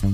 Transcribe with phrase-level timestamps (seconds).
[0.00, 0.12] Fala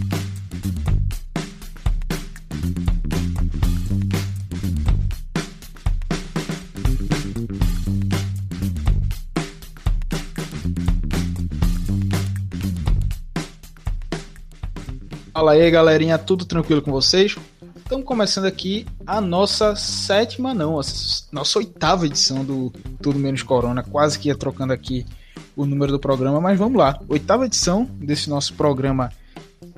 [15.53, 17.37] aí, galerinha, tudo tranquilo com vocês?
[17.77, 20.83] Estamos começando aqui a nossa sétima, não, a
[21.31, 25.07] nossa oitava edição do Tudo Menos Corona, quase que ia trocando aqui
[25.55, 26.99] o número do programa, mas vamos lá.
[27.09, 29.13] Oitava edição desse nosso programa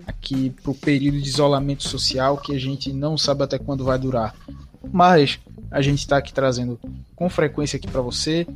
[0.09, 3.99] aqui para o período de isolamento social, que a gente não sabe até quando vai
[3.99, 4.35] durar.
[4.91, 5.39] Mas
[5.71, 6.81] a gente está aqui trazendo
[7.15, 8.47] com frequência aqui para você,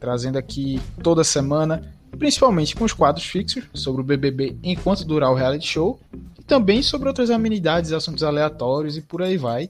[0.00, 1.82] trazendo aqui toda semana,
[2.18, 6.00] principalmente com os quadros fixos sobre o BBB enquanto durar o reality show
[6.48, 9.68] também sobre outras amenidades, assuntos aleatórios e por aí vai.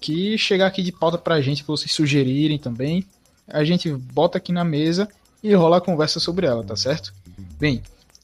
[0.00, 3.06] Que chegar aqui de pauta pra gente, pra vocês sugerirem também.
[3.46, 5.08] A gente bota aqui na mesa
[5.42, 7.14] e rola a conversa sobre ela, tá certo?
[7.58, 7.80] Bem,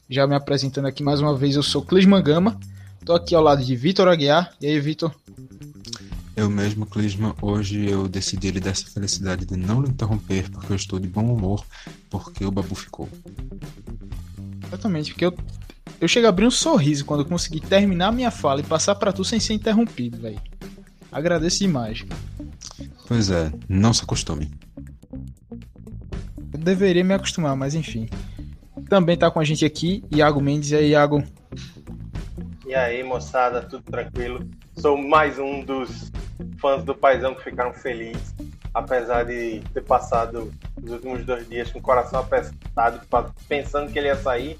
[0.09, 2.59] já me apresentando aqui mais uma vez, eu sou Clisman Gama.
[3.05, 4.53] Tô aqui ao lado de Vitor Aguiar.
[4.59, 5.13] E aí, Vitor?
[6.35, 10.71] Eu mesmo, Clisman, hoje eu decidi lhe dar essa felicidade de não lhe interromper, porque
[10.71, 11.65] eu estou de bom humor,
[12.09, 13.09] porque o Babu ficou.
[14.67, 15.33] Exatamente, porque eu
[15.99, 19.11] eu chego a abrir um sorriso quando eu consegui terminar minha fala e passar para
[19.11, 20.39] tu sem ser interrompido, velho.
[21.11, 22.05] Agradeço demais.
[23.07, 24.51] Pois é, não se acostume.
[26.53, 28.07] Eu deveria me acostumar, mas enfim.
[28.89, 30.71] Também tá com a gente aqui, Iago Mendes.
[30.71, 31.23] E aí, Iago?
[32.65, 34.47] E aí, moçada, tudo tranquilo?
[34.77, 36.11] Sou mais um dos
[36.59, 38.33] fãs do Paizão que ficaram felizes
[38.77, 43.01] apesar de ter passado os últimos dois dias com o coração apertado,
[43.47, 44.57] pensando que ele ia sair,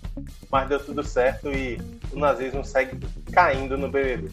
[0.51, 1.79] mas deu tudo certo e
[2.11, 2.97] o nazismo segue
[3.31, 4.31] caindo no BBB.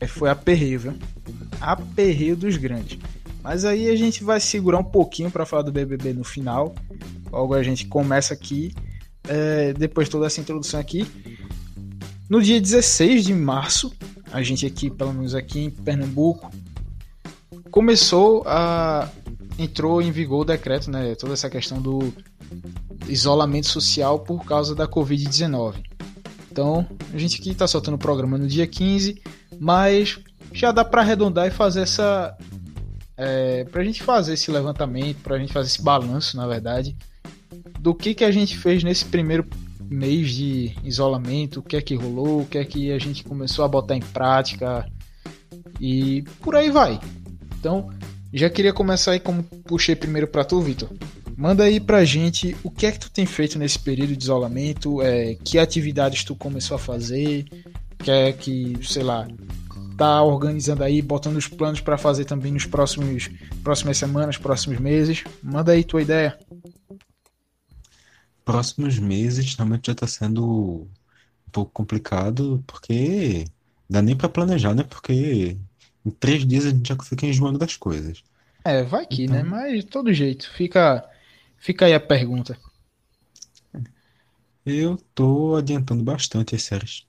[0.00, 0.94] É, foi aperreio, viu?
[1.60, 2.98] Aperreio dos grandes.
[3.42, 6.74] Mas aí a gente vai segurar um pouquinho para falar do BBB no final.
[7.36, 8.72] Logo a gente começa aqui,
[9.28, 11.06] é, depois de toda essa introdução aqui.
[12.30, 13.92] No dia 16 de março,
[14.32, 16.50] a gente aqui, pelo menos aqui em Pernambuco,
[17.70, 19.10] começou a
[19.58, 22.12] entrou em vigor o decreto, né, toda essa questão do
[23.06, 25.82] isolamento social por causa da Covid-19.
[26.50, 29.20] Então, a gente aqui está soltando o programa no dia 15,
[29.58, 30.18] mas
[30.52, 32.34] já dá para arredondar e fazer essa.
[33.14, 36.96] É, para a gente fazer esse levantamento, para a gente fazer esse balanço, na verdade,
[37.78, 39.46] do que, que a gente fez nesse primeiro
[39.88, 43.64] mês de isolamento, o que é que rolou, o que é que a gente começou
[43.64, 44.86] a botar em prática
[45.80, 46.98] e por aí vai.
[47.58, 47.90] Então,
[48.32, 50.90] já queria começar aí como puxei primeiro para tu, Vitor.
[51.36, 55.02] Manda aí pra gente o que é que tu tem feito nesse período de isolamento,
[55.02, 57.44] é, que atividades tu começou a fazer,
[57.98, 59.28] que é que, sei lá,
[59.96, 63.30] tá organizando aí, botando os planos para fazer também nos próximos
[63.62, 65.24] próximas semanas, próximos meses.
[65.42, 66.38] Manda aí tua ideia.
[68.46, 73.44] Próximos meses realmente já tá sendo um pouco complicado, porque
[73.90, 74.84] dá nem para planejar, né?
[74.84, 75.58] Porque
[76.04, 78.22] em três dias a gente já fica enjoando das coisas.
[78.64, 79.40] É, vai que, né?
[79.40, 79.50] então...
[79.50, 79.64] né?
[79.64, 81.04] Mas de todo jeito, fica,
[81.58, 82.56] fica aí a pergunta.
[84.64, 87.04] Eu tô adiantando bastante as séries.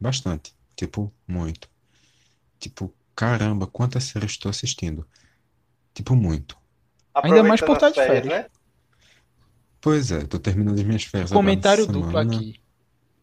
[0.00, 0.52] Bastante.
[0.74, 1.68] Tipo, muito.
[2.58, 5.06] Tipo, caramba, quantas séries estou assistindo.
[5.94, 6.58] Tipo, muito.
[7.14, 8.46] Ainda mais por estar de férias, né?
[9.80, 11.30] Pois é, tô terminando as minhas férias.
[11.30, 12.60] Comentário duplo aqui.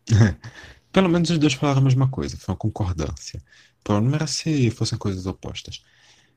[0.92, 3.42] Pelo menos os dois falaram a mesma coisa, foi uma concordância
[3.88, 5.82] problema era se fossem coisas opostas.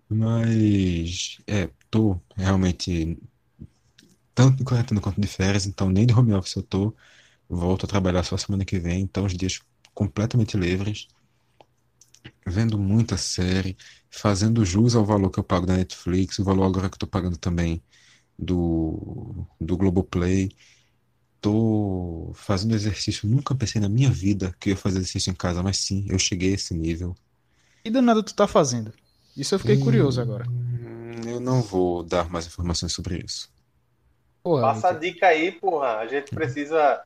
[0.09, 3.19] Mas, é, tô realmente
[4.35, 6.95] tanto corretando quanto de férias, então nem de home office eu tô.
[7.49, 9.61] Volto a trabalhar só semana que vem, então os dias
[9.95, 11.09] completamente livres.
[12.47, 13.77] Vendo muita série,
[14.11, 17.07] fazendo jus ao valor que eu pago da Netflix, o valor agora que eu tô
[17.07, 17.83] pagando também
[18.41, 20.51] do, do Globoplay.
[21.41, 25.63] Tô fazendo exercício, nunca pensei na minha vida que eu ia fazer exercício em casa,
[25.63, 27.15] mas sim, eu cheguei a esse nível.
[27.85, 28.93] E danado tu tá fazendo?
[29.37, 30.45] Isso eu fiquei hum, curioso agora.
[31.27, 33.51] Eu não vou dar mais informações sobre isso.
[34.43, 35.99] Porra, Passa a dica aí, porra.
[35.99, 37.03] A gente precisa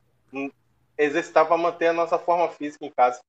[0.97, 3.19] exercitar para manter a nossa forma física em casa.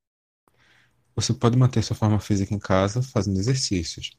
[1.15, 4.17] Você pode manter sua forma física em casa fazendo exercícios.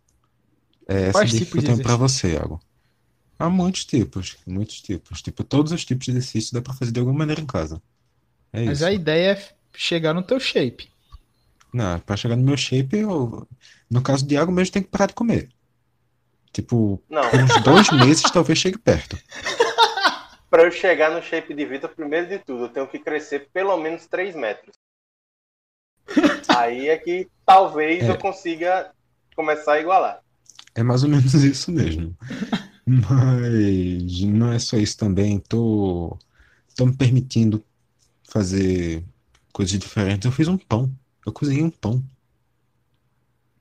[0.87, 2.59] É essa dica que eu tenho para você, Iago.
[3.39, 5.21] Há muitos tipos, muitos tipos.
[5.21, 7.81] Tipo, todos os tipos de exercício dá para fazer de alguma maneira em casa.
[8.51, 8.87] É Mas isso.
[8.87, 10.89] a ideia é chegar no teu shape.
[11.71, 13.47] Não, pra chegar no meu shape, eu,
[13.89, 15.49] no caso de água mesmo, tem que parar de comer.
[16.51, 17.21] Tipo, não.
[17.21, 19.17] uns dois meses talvez chegue perto.
[20.49, 23.77] para eu chegar no shape de Vitor, primeiro de tudo, eu tenho que crescer pelo
[23.77, 24.75] menos 3 metros.
[26.57, 28.09] Aí é que talvez é.
[28.09, 28.91] eu consiga
[29.35, 30.21] começar a igualar.
[30.73, 32.15] É mais ou menos isso mesmo.
[32.87, 35.39] Mas não é só isso também.
[35.39, 36.17] Tô,
[36.75, 37.63] tô me permitindo
[38.29, 39.03] fazer
[39.53, 40.25] coisas diferentes.
[40.25, 40.91] Eu fiz um pão.
[41.25, 42.03] Eu cozinhei um pão.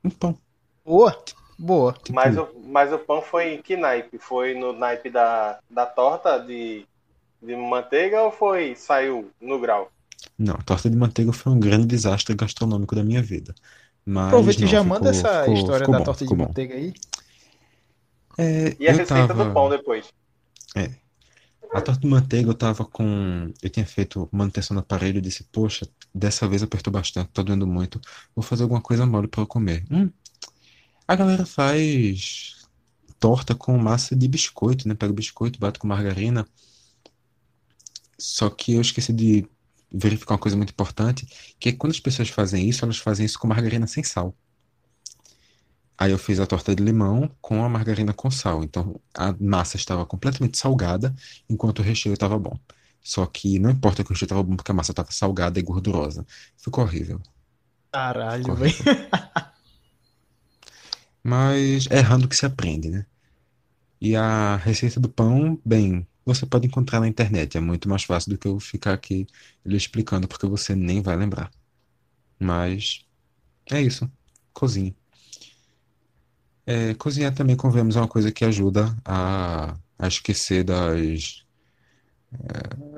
[0.04, 0.38] Um pão.
[0.84, 1.22] Boa,
[1.58, 1.92] boa.
[2.04, 4.18] Tipo, Mas o, mas o pão foi em que naipe?
[4.18, 6.86] Foi no naipe da, da torta de,
[7.42, 9.90] de manteiga ou foi saiu no grau?
[10.38, 13.54] Não, a torta de manteiga foi um grande desastre gastronômico da minha vida.
[14.04, 16.32] Mas Aproveita e não, já ficou- manda essa ficou- história ficou da bom, torta de
[16.32, 16.54] ficou bom.
[16.54, 16.92] manteiga aí.
[18.38, 19.44] É, E a eu receita tava...
[19.44, 20.12] do pão depois?
[21.72, 23.52] A torta de manteiga eu tava com.
[23.62, 27.66] Eu tinha feito manutenção no aparelho e disse, poxa, dessa vez apertou bastante, tá doendo
[27.66, 28.00] muito.
[28.34, 29.84] Vou fazer alguma coisa mole pra eu comer.
[29.90, 30.10] Hum,
[31.06, 32.66] a galera faz
[33.18, 34.94] torta com massa de biscoito, né?
[34.94, 36.46] Pega o biscoito, bate com margarina.
[38.18, 39.46] Só que eu esqueci de
[39.92, 41.26] verificar uma coisa muito importante,
[41.58, 44.34] que é que quando as pessoas fazem isso, elas fazem isso com margarina sem sal.
[45.98, 48.62] Aí eu fiz a torta de limão com a margarina com sal.
[48.64, 51.14] Então a massa estava completamente salgada,
[51.48, 52.58] enquanto o recheio estava bom.
[53.02, 55.62] Só que não importa que o recheio estava bom, porque a massa estava salgada e
[55.62, 56.26] gordurosa.
[56.58, 57.20] Ficou horrível.
[57.92, 58.74] Caralho, velho.
[61.22, 63.06] Mas é errando que se aprende, né?
[64.00, 67.56] E a receita do pão, bem, você pode encontrar na internet.
[67.56, 69.26] É muito mais fácil do que eu ficar aqui
[69.64, 71.50] lhe explicando, porque você nem vai lembrar.
[72.38, 73.04] Mas
[73.70, 74.10] é isso.
[74.54, 74.96] Cozinhe.
[76.66, 81.44] É, cozinhar também, convenhamos, é uma coisa que ajuda a, a esquecer das.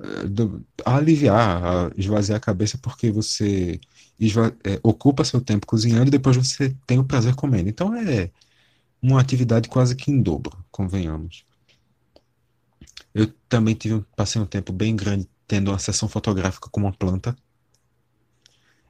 [0.02, 3.80] é, do- a aliviar, a esvaziar a cabeça, porque você
[4.18, 7.68] esva- é, ocupa seu tempo cozinhando e depois você tem o prazer comendo.
[7.68, 8.30] Então é
[9.02, 11.44] uma atividade quase que em dobro, convenhamos.
[13.14, 17.36] Eu também tive, passei um tempo bem grande tendo uma sessão fotográfica com uma planta.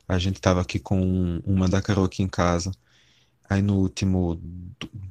[0.09, 2.73] A gente estava aqui com um, um mandacaru aqui em casa.
[3.49, 4.41] Aí no último,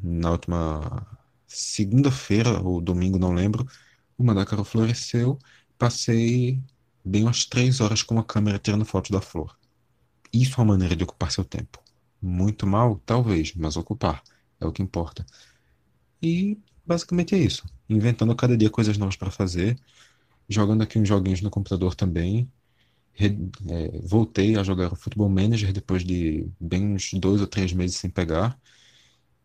[0.03, 1.07] na última
[1.47, 3.65] segunda-feira ou domingo, não lembro,
[4.17, 5.39] o mandacaru floresceu.
[5.77, 6.61] Passei
[7.03, 9.57] bem umas três horas com a câmera tirando foto da flor.
[10.31, 11.81] Isso é uma maneira de ocupar seu tempo.
[12.21, 14.23] Muito mal, talvez, mas ocupar
[14.59, 15.25] é o que importa.
[16.21, 17.65] E basicamente é isso.
[17.89, 19.79] Inventando cada dia coisas novas para fazer,
[20.49, 22.51] jogando aqui uns joguinhos no computador também.
[23.19, 27.97] É, voltei a jogar o Football Manager depois de bem uns dois ou três meses
[27.97, 28.59] sem pegar.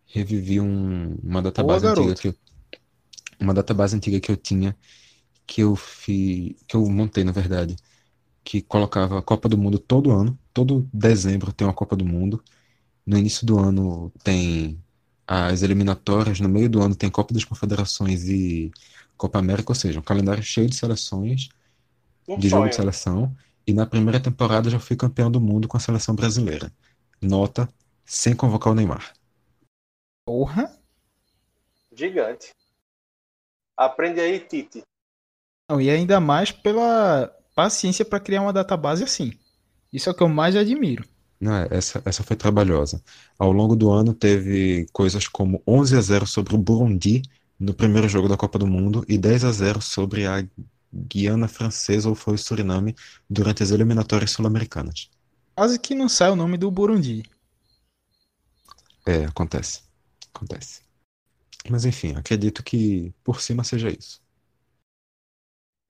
[0.06, 2.34] Revivi um- uma database Boa, antiga que eu,
[3.40, 4.76] uma database antiga que eu tinha,
[5.46, 7.76] que eu fi, que eu montei, na verdade,
[8.44, 10.38] que colocava a Copa do Mundo todo ano.
[10.54, 12.42] Todo dezembro tem uma Copa do Mundo.
[13.06, 14.82] No início do ano tem
[15.26, 18.70] as eliminatórias, no meio do ano tem Copa das Confederações e
[19.16, 21.48] Copa América, ou seja, um calendário cheio de seleções,
[22.26, 22.76] Um de jogo de sonho.
[22.76, 23.34] seleção.
[23.66, 26.72] E na primeira temporada já fui campeão do mundo com a seleção brasileira.
[27.20, 27.68] Nota,
[28.04, 29.12] sem convocar o Neymar.
[30.24, 30.76] Porra.
[31.94, 32.52] Gigante.
[33.76, 34.82] Aprende aí, Tite.
[35.70, 39.32] Não, e ainda mais pela paciência para criar uma database assim.
[39.92, 41.04] Isso é o que eu mais admiro.
[41.40, 43.02] Não, é, essa, essa foi trabalhosa.
[43.38, 47.22] Ao longo do ano teve coisas como 11 a 0 sobre o Burundi
[47.58, 50.44] no primeiro jogo da Copa do Mundo e 10 a 0 sobre a
[50.92, 52.94] Guiana Francesa ou foi o Suriname
[53.28, 55.10] durante as eliminatórias sul-americanas.
[55.54, 57.22] Quase que não sai o nome do Burundi.
[59.06, 59.82] É, acontece.
[60.34, 60.82] Acontece.
[61.70, 64.20] Mas enfim, acredito que por cima seja isso.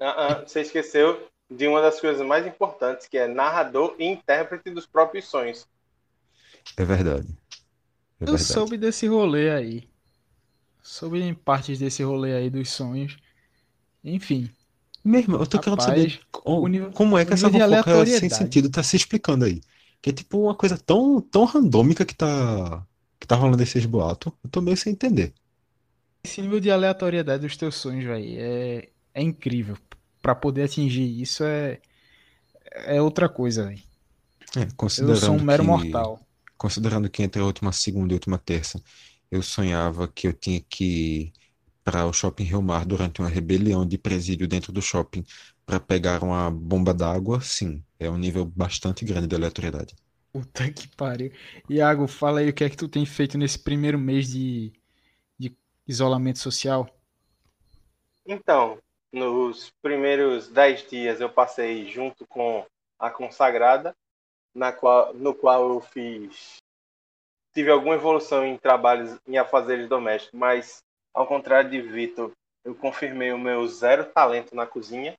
[0.00, 4.70] Ah, ah, você esqueceu de uma das coisas mais importantes, que é narrador e intérprete
[4.70, 5.68] dos próprios sonhos.
[6.76, 7.28] É verdade.
[8.20, 8.44] É Eu verdade.
[8.44, 9.88] soube desse rolê aí.
[10.82, 13.16] Soube em partes desse rolê aí dos sonhos.
[14.04, 14.50] Enfim,
[15.04, 18.28] Mesmo, eu tô querendo Rapaz, saber co- o nível- como é que essa fofoca sem
[18.30, 19.60] sentido tá se explicando aí.
[20.00, 22.86] Que é tipo uma coisa tão, tão randômica que tá,
[23.20, 24.32] que tá rolando esses boatos.
[24.44, 25.34] Eu tô meio sem entender.
[26.24, 29.76] esse nível de aleatoriedade dos teus sonhos, velho, é, é incrível.
[30.20, 31.80] Pra poder atingir isso é,
[32.86, 33.82] é outra coisa, velho.
[34.56, 34.66] É,
[34.96, 36.18] Eu sou um considerando mero que, mortal.
[36.58, 38.82] considerando que entre a última segunda e a última terça
[39.30, 41.32] eu sonhava que eu tinha que
[41.84, 45.24] para o shopping Rio Mar durante uma rebelião de presídio dentro do shopping
[45.66, 49.94] para pegar uma bomba d'água, sim, é um nível bastante grande de aleatoriedade.
[50.32, 51.30] Puta que pariu.
[51.68, 54.72] Iago, fala aí o que é que tu tem feito nesse primeiro mês de,
[55.38, 55.54] de
[55.86, 56.88] isolamento social.
[58.26, 58.78] Então,
[59.12, 62.64] nos primeiros dez dias eu passei junto com
[62.98, 63.94] a consagrada,
[64.54, 66.56] na qual, no qual eu fiz.
[67.52, 70.82] Tive alguma evolução em trabalhos, em afazeres domésticos, mas
[71.14, 72.32] ao contrário de Vitor,
[72.64, 75.14] eu confirmei o meu zero talento na cozinha.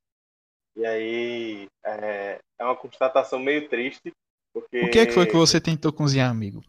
[0.76, 4.12] E aí é, é uma constatação meio triste,
[4.54, 4.82] porque.
[4.82, 6.64] O que é que foi que você tentou cozinhar, amigo?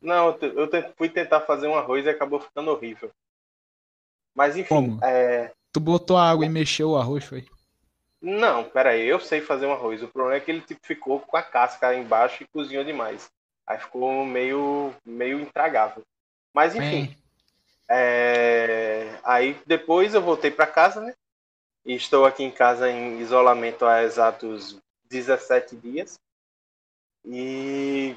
[0.00, 3.10] Não, eu, eu fui tentar fazer um arroz e acabou ficando horrível.
[4.34, 5.04] Mas enfim, Como?
[5.04, 7.46] é, Tu botou a água e mexeu o arroz, foi?
[8.20, 10.02] Não, peraí, eu sei fazer um arroz.
[10.02, 13.30] O problema é que ele tipo, ficou com a casca embaixo e cozinhou demais.
[13.66, 16.02] Aí ficou meio, meio intragável.
[16.54, 17.16] Mas enfim.
[17.94, 19.20] É...
[19.22, 21.14] Aí depois eu voltei para casa, né?
[21.84, 24.80] E estou aqui em casa em isolamento há exatos
[25.10, 26.18] 17 dias.
[27.24, 28.16] E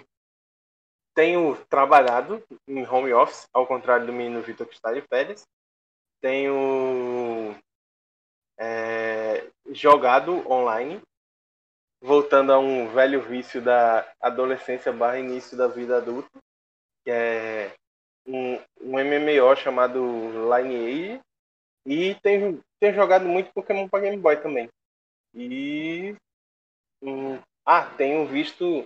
[1.14, 5.44] tenho trabalhado em home office, ao contrário do menino Vitor que está de férias.
[6.22, 7.56] Tenho
[8.58, 11.02] é, jogado online,
[12.02, 16.30] voltando a um velho vício da adolescência barra início da vida adulta,
[17.04, 17.74] que é
[18.26, 20.02] um, um MMO chamado
[20.56, 21.22] Lineage,
[21.86, 24.70] e tenho, tenho jogado muito Pokémon para Game Boy também.
[25.34, 26.16] E.
[27.02, 28.84] Hum, ah, tenho visto.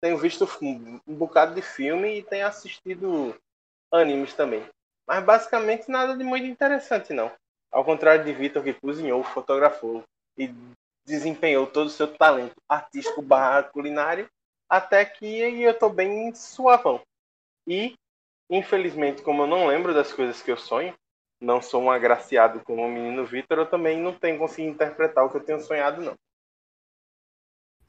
[0.00, 3.34] Tenho visto um, um bocado de filme e tenho assistido
[3.92, 4.64] animes também.
[5.06, 7.32] Mas basicamente nada de muito interessante, não.
[7.70, 10.04] Ao contrário de Vitor, que cozinhou, fotografou
[10.36, 10.54] e
[11.04, 14.28] desempenhou todo o seu talento artístico barra culinário,
[14.68, 17.00] até que eu estou bem suavão.
[17.66, 17.94] E,
[18.50, 20.94] infelizmente, como eu não lembro das coisas que eu sonho,
[21.40, 25.30] não sou um agraciado como o menino Vitor, eu também não tenho conseguido interpretar o
[25.30, 26.14] que eu tenho sonhado, não.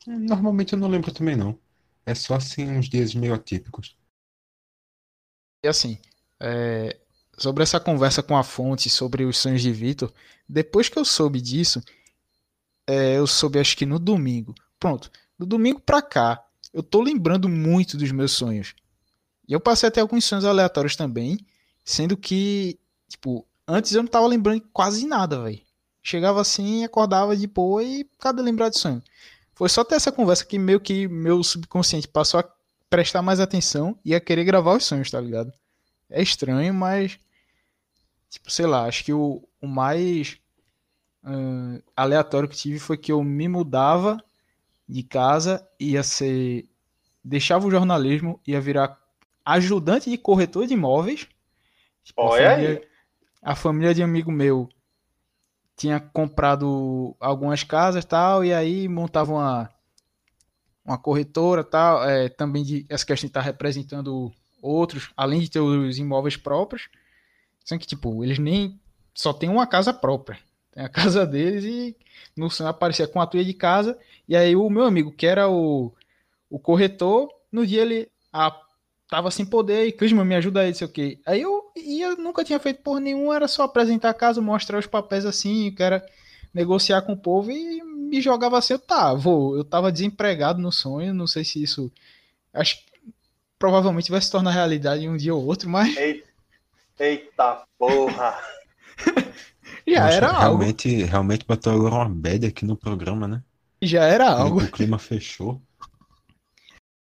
[0.05, 1.59] Normalmente eu não lembro também, não.
[2.05, 3.97] É só assim uns dias meio atípicos.
[5.63, 5.99] E assim,
[6.39, 6.99] é,
[7.37, 10.13] sobre essa conversa com a fonte sobre os sonhos de Vitor,
[10.47, 11.83] depois que eu soube disso,
[12.87, 14.55] é, eu soube acho que no domingo.
[14.79, 18.73] Pronto, do domingo pra cá, eu tô lembrando muito dos meus sonhos.
[19.49, 21.39] E eu passei até alguns sonhos aleatórios também,
[21.83, 22.79] sendo que,
[23.09, 25.59] tipo, antes eu não tava lembrando quase nada, velho.
[26.01, 29.03] Chegava assim, acordava de boa e cada lembrar de sonho.
[29.53, 32.49] Foi só ter essa conversa que meio que meu subconsciente passou a
[32.89, 35.51] prestar mais atenção e a querer gravar os sonhos, tá ligado?
[36.09, 37.19] É estranho, mas
[38.29, 40.37] Tipo, sei lá, acho que o, o mais
[41.23, 44.23] uh, aleatório que tive foi que eu me mudava
[44.87, 46.65] de casa, ia ser.
[47.23, 48.97] Deixava o jornalismo, ia virar
[49.45, 51.27] ajudante de corretor de imóveis.
[52.03, 52.87] Tipo, Olha a família, aí.
[53.41, 54.69] A família de amigo meu
[55.75, 59.69] tinha comprado algumas casas tal, e aí montava uma,
[60.83, 64.31] uma corretora tal, é, também de essa questão de estar representando
[64.61, 66.89] outros, além de ter os imóveis próprios.
[67.63, 68.79] Sendo que, tipo, eles nem.
[69.13, 70.39] Só tem uma casa própria.
[70.71, 71.95] Tem a casa deles e
[72.35, 73.97] no sonho aparecia com a tua de casa.
[74.27, 75.93] E aí o meu amigo, que era o,
[76.49, 78.55] o corretor, no dia ele ah,
[79.09, 81.19] tava sem poder e Clisma, me ajuda aí, sei o que.
[81.25, 84.85] Aí eu ia, nunca tinha feito por nenhum, era só apresentar a casa, mostrar os
[84.85, 86.05] papéis assim, que era
[86.53, 89.57] negociar com o povo e me jogava assim, eu tá, vou.
[89.57, 91.91] Eu tava desempregado no sonho, não sei se isso.
[92.53, 92.83] Acho que
[93.57, 95.97] provavelmente vai se tornar realidade um dia ou outro, mas.
[95.97, 96.29] Eita.
[96.99, 98.37] Eita porra!
[99.87, 101.07] Já Nossa, era realmente, algo.
[101.07, 103.41] Realmente botou agora uma bad aqui no programa, né?
[103.81, 104.61] Já era algo.
[104.61, 105.59] O clima fechou.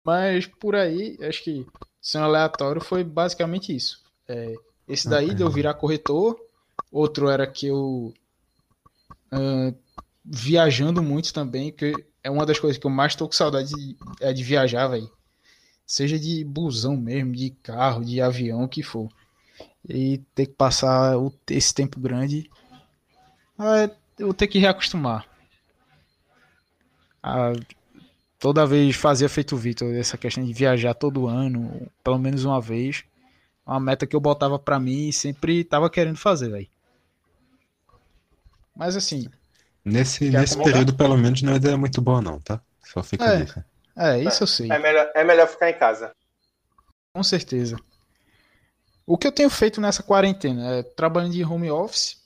[0.04, 1.66] Mas por aí, acho que
[2.08, 4.02] sendo aleatório foi basicamente isso.
[4.26, 4.54] É,
[4.88, 6.40] esse daí de eu virar corretor,
[6.90, 8.14] outro era que eu
[9.30, 9.78] uh,
[10.24, 11.92] viajando muito também, que
[12.24, 15.10] é uma das coisas que eu mais tô com saudade de, é de viajar, velho.
[15.86, 19.10] Seja de busão mesmo, de carro, de avião, o que for
[19.86, 21.14] e ter que passar
[21.50, 22.50] esse tempo grande,
[24.18, 25.26] eu vou ter que reacostumar.
[27.22, 27.52] A,
[28.38, 32.60] toda vez fazia feito o Vitor, essa questão de viajar todo ano, pelo menos uma
[32.60, 33.04] vez,
[33.66, 36.68] uma meta que eu botava para mim e sempre tava querendo fazer, velho.
[38.74, 39.28] Mas assim.
[39.84, 42.60] Nesse, nesse período, pelo menos, não é ideia muito boa, não, tá?
[42.84, 43.66] Só fica é, dica.
[43.96, 44.70] É, isso eu sei.
[44.70, 46.12] É melhor, é melhor ficar em casa.
[47.12, 47.76] Com certeza.
[49.06, 52.22] O que eu tenho feito nessa quarentena é trabalhando de home office,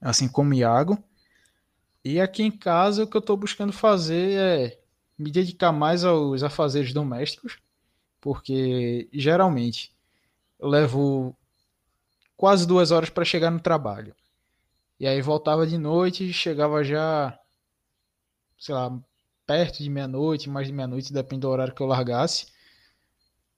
[0.00, 0.98] assim como o Iago.
[2.02, 4.83] E aqui em casa o que eu estou buscando fazer é
[5.18, 7.58] me dedicar mais aos afazeres domésticos,
[8.20, 9.94] porque geralmente
[10.58, 11.36] levo
[12.36, 14.14] quase duas horas para chegar no trabalho.
[14.98, 17.38] E aí voltava de noite e chegava já,
[18.58, 18.96] sei lá,
[19.46, 22.46] perto de meia-noite, mais de meia-noite, depende do horário que eu largasse.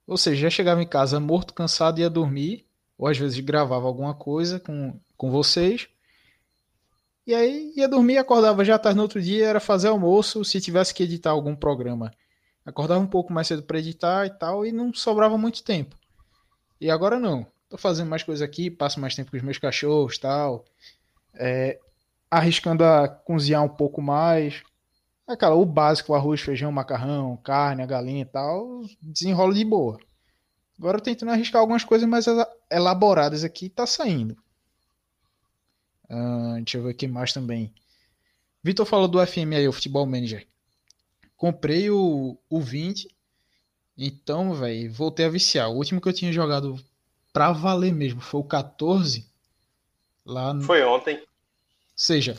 [0.05, 2.65] Ou seja, já chegava em casa morto, cansado, ia dormir,
[2.97, 5.87] ou às vezes gravava alguma coisa com, com vocês.
[7.27, 10.93] E aí ia dormir, acordava já tarde no outro dia, era fazer almoço, se tivesse
[10.93, 12.09] que editar algum programa.
[12.65, 15.93] Acordava um pouco mais cedo para editar e tal, e não sobrava muito tempo.
[16.79, 17.45] E agora não.
[17.67, 20.63] Tô fazendo mais coisa aqui, passo mais tempo com os meus cachorros tal.
[21.33, 21.77] É,
[22.31, 24.63] arriscando a cozinhar um pouco mais.
[25.27, 29.99] Aquela, o básico, arroz, feijão, macarrão, carne, a galinha e tal, desenrola de boa.
[30.79, 32.25] Agora tentando arriscar algumas coisas mais
[32.71, 34.37] elaboradas aqui, tá saindo.
[36.09, 37.73] Uh, deixa eu ver o que mais também.
[38.63, 40.45] Vitor falou do FM aí, o Futebol Manager.
[41.35, 43.07] Comprei o, o 20.
[43.97, 45.69] Então, velho, voltei a viciar.
[45.69, 46.79] O último que eu tinha jogado
[47.31, 49.25] pra valer mesmo foi o 14.
[50.25, 50.63] Lá no...
[50.63, 51.23] Foi ontem.
[51.95, 52.37] seja,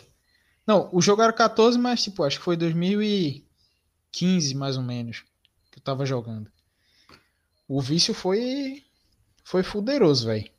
[0.68, 5.24] não, o jogo era 14, mas tipo, acho que foi 2015 mais ou menos
[5.72, 6.52] que eu tava jogando.
[7.66, 8.84] O vício foi
[9.42, 10.50] foi fuderoso, velho.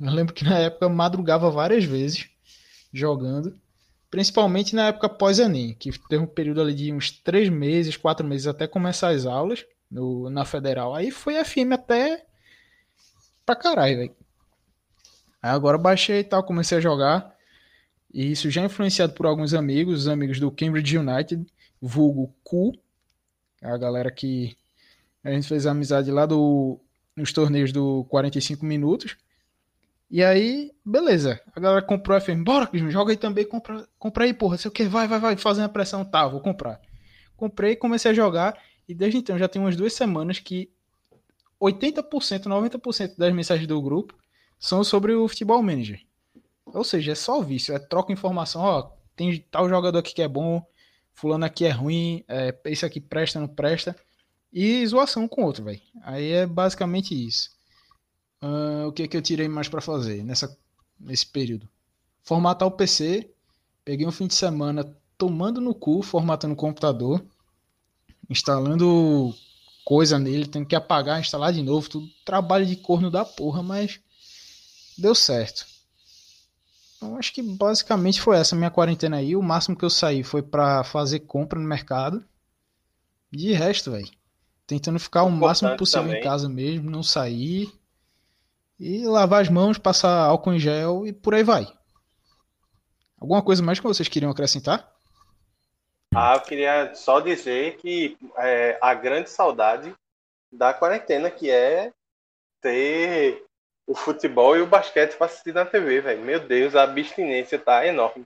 [0.00, 2.30] Eu lembro que na época eu madrugava várias vezes
[2.92, 3.58] jogando,
[4.10, 8.46] principalmente na época pós-ENEM, que teve um período ali de uns três meses, quatro meses
[8.46, 10.94] até começar as aulas no, na Federal.
[10.94, 12.24] Aí foi FM até
[13.44, 14.16] pra caralho, velho.
[15.42, 17.34] Aí agora baixei e tal, comecei a jogar.
[18.12, 21.46] E isso já influenciado por alguns amigos, os amigos do Cambridge United,
[21.80, 22.72] vulgo Cu,
[23.62, 24.56] a galera que
[25.22, 26.80] a gente fez amizade lá do,
[27.14, 29.16] nos torneios do 45 minutos.
[30.10, 31.40] E aí, beleza.
[31.54, 32.42] A galera comprou a FM.
[32.42, 34.56] Bora, joga aí também, compra, compra aí, porra.
[34.56, 36.80] Sei o que, vai, vai, vai, fazendo a pressão, tá, vou comprar.
[37.36, 38.58] Comprei, comecei a jogar.
[38.88, 40.70] E desde então já tem umas duas semanas que
[41.60, 44.14] 80%, 90% das mensagens do grupo
[44.58, 46.00] são sobre o futebol manager.
[46.66, 50.28] Ou seja, é só vício, é troca informação, ó, tem tal jogador aqui que é
[50.28, 50.64] bom,
[51.12, 53.96] fulano aqui é ruim, é, esse aqui presta, não presta,
[54.52, 55.80] e zoação com outro, velho.
[56.02, 57.50] Aí é basicamente isso.
[58.42, 60.56] Uh, o que que eu tirei mais para fazer nessa,
[60.98, 61.68] nesse período?
[62.22, 63.30] Formatar o PC,
[63.84, 67.24] peguei um fim de semana tomando no cu, formatando o computador,
[68.30, 69.34] instalando
[69.84, 73.98] coisa nele, tendo que apagar, instalar de novo, tudo trabalho de corno da porra, mas
[74.96, 75.66] deu certo.
[76.96, 79.36] Então, acho que basicamente foi essa minha quarentena aí.
[79.36, 82.24] O máximo que eu saí foi para fazer compra no mercado.
[83.30, 84.10] De resto, velho.
[84.66, 86.20] Tentando ficar o máximo possível também.
[86.20, 87.72] em casa mesmo, não sair.
[88.78, 91.66] E lavar as mãos, passar álcool em gel e por aí vai.
[93.20, 94.92] Alguma coisa mais que vocês queriam acrescentar?
[96.14, 99.94] Ah, eu queria só dizer que é, a grande saudade
[100.50, 101.92] da quarentena, que é
[102.60, 103.44] ter
[103.86, 106.22] o futebol e o basquete para assistir na TV, velho.
[106.22, 108.24] Meu Deus, a abstinência tá enorme.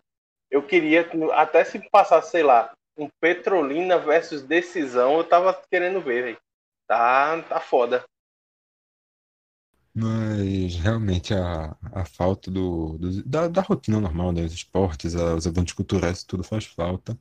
[0.50, 6.24] Eu queria, até se passasse, sei lá, um Petrolina versus Decisão, eu tava querendo ver,
[6.24, 6.38] velho.
[6.86, 8.04] Tá, tá foda.
[9.94, 15.74] Mas realmente a, a falta do, do da, da, rotina normal, dos esportes, os eventos
[15.74, 17.18] culturais, tudo faz falta.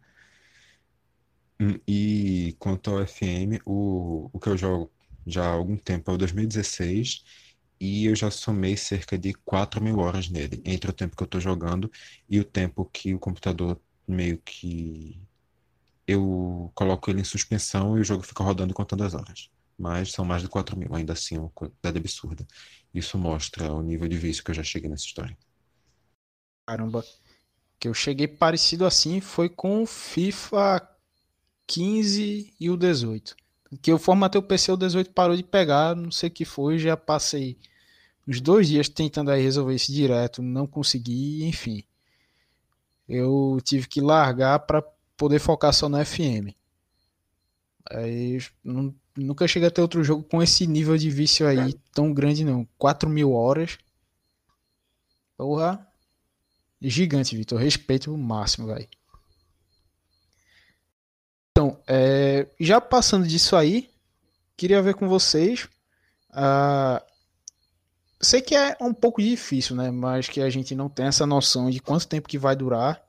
[1.60, 4.92] Hum, e quanto ao FM, o, o que eu jogo
[5.26, 7.24] já há algum tempo é o 2016
[7.80, 11.26] e eu já somei cerca de 4 mil horas nele, entre o tempo que eu
[11.26, 11.92] estou jogando
[12.30, 15.22] e o tempo que o computador meio que
[16.08, 19.50] eu coloco ele em suspensão e o jogo fica rodando contando as horas.
[19.82, 22.46] Mas são mais de 4 mil, ainda assim é uma quantidade absurda.
[22.94, 25.36] Isso mostra o nível de vício que eu já cheguei nessa história.
[26.68, 27.04] Caramba,
[27.80, 30.88] que eu cheguei parecido assim foi com o FIFA
[31.66, 33.36] 15 e o 18.
[33.82, 36.78] Que eu formatei o PC, o 18 parou de pegar, não sei o que foi,
[36.78, 37.58] já passei
[38.28, 41.84] uns dois dias tentando aí resolver isso direto, não consegui, enfim.
[43.10, 44.84] Eu tive que largar para
[45.18, 46.54] poder focar só no FM.
[47.90, 52.14] Aí não, nunca cheguei a ter outro jogo com esse nível de vício aí tão
[52.14, 52.68] grande não.
[52.78, 53.78] 4 mil horas.
[55.38, 55.88] Porra.
[56.82, 57.60] Gigante, Vitor.
[57.60, 58.88] Respeito o máximo, velho.
[61.52, 63.90] Então, é, já passando disso aí,
[64.56, 65.68] queria ver com vocês
[66.30, 67.04] uh,
[68.22, 69.90] Sei que é um pouco difícil, né?
[69.90, 73.02] Mas que a gente não tem essa noção de quanto tempo que vai durar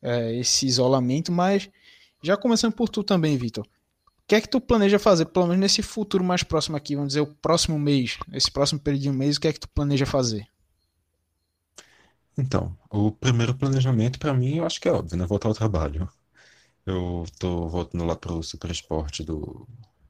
[0.00, 1.30] é, esse isolamento.
[1.30, 1.68] Mas
[2.22, 3.66] já começando por tu também, Vitor.
[4.24, 7.10] O que é que tu planeja fazer, pelo menos nesse futuro mais próximo aqui, vamos
[7.10, 9.68] dizer, o próximo mês, esse próximo período de um mês, o que é que tu
[9.68, 10.46] planeja fazer?
[12.36, 15.26] Então, o primeiro planejamento para mim, eu acho que é óbvio, né?
[15.26, 16.08] Voltar ao trabalho.
[16.86, 19.68] Eu tô voltando lá pro Super Esporte do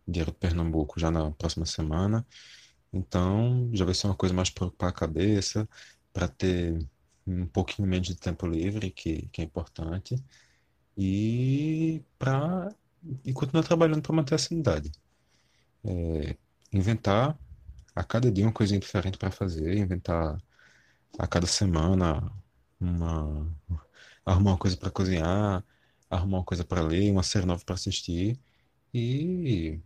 [0.08, 2.26] Diário de Pernambuco já na próxima semana.
[2.92, 5.68] Então, já vai ser uma coisa mais para ocupar a cabeça,
[6.12, 6.78] para ter
[7.26, 10.16] um pouquinho menos de tempo livre, que, que é importante,
[10.96, 12.74] e para
[13.24, 14.92] e continuar trabalhando para manter a sanidade.
[15.84, 16.36] É,
[16.72, 17.38] inventar
[17.94, 20.38] a cada dia uma coisinha diferente para fazer, inventar
[21.18, 22.32] a cada semana
[22.80, 23.46] uma
[24.24, 25.64] arrumar uma coisa para cozinhar,
[26.10, 28.38] arrumar uma coisa para ler, uma série nova para assistir
[28.94, 29.80] e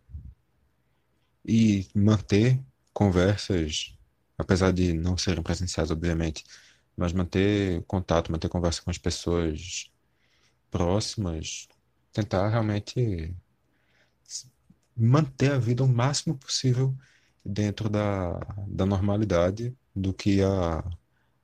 [1.45, 2.59] e manter
[2.93, 3.97] conversas,
[4.37, 6.43] apesar de não serem presenciais, obviamente,
[6.95, 9.91] mas manter contato, manter conversa com as pessoas
[10.71, 11.67] próximas,
[12.17, 13.35] tentar realmente
[14.95, 16.95] manter a vida o máximo possível
[17.45, 20.83] dentro da, da normalidade do que a,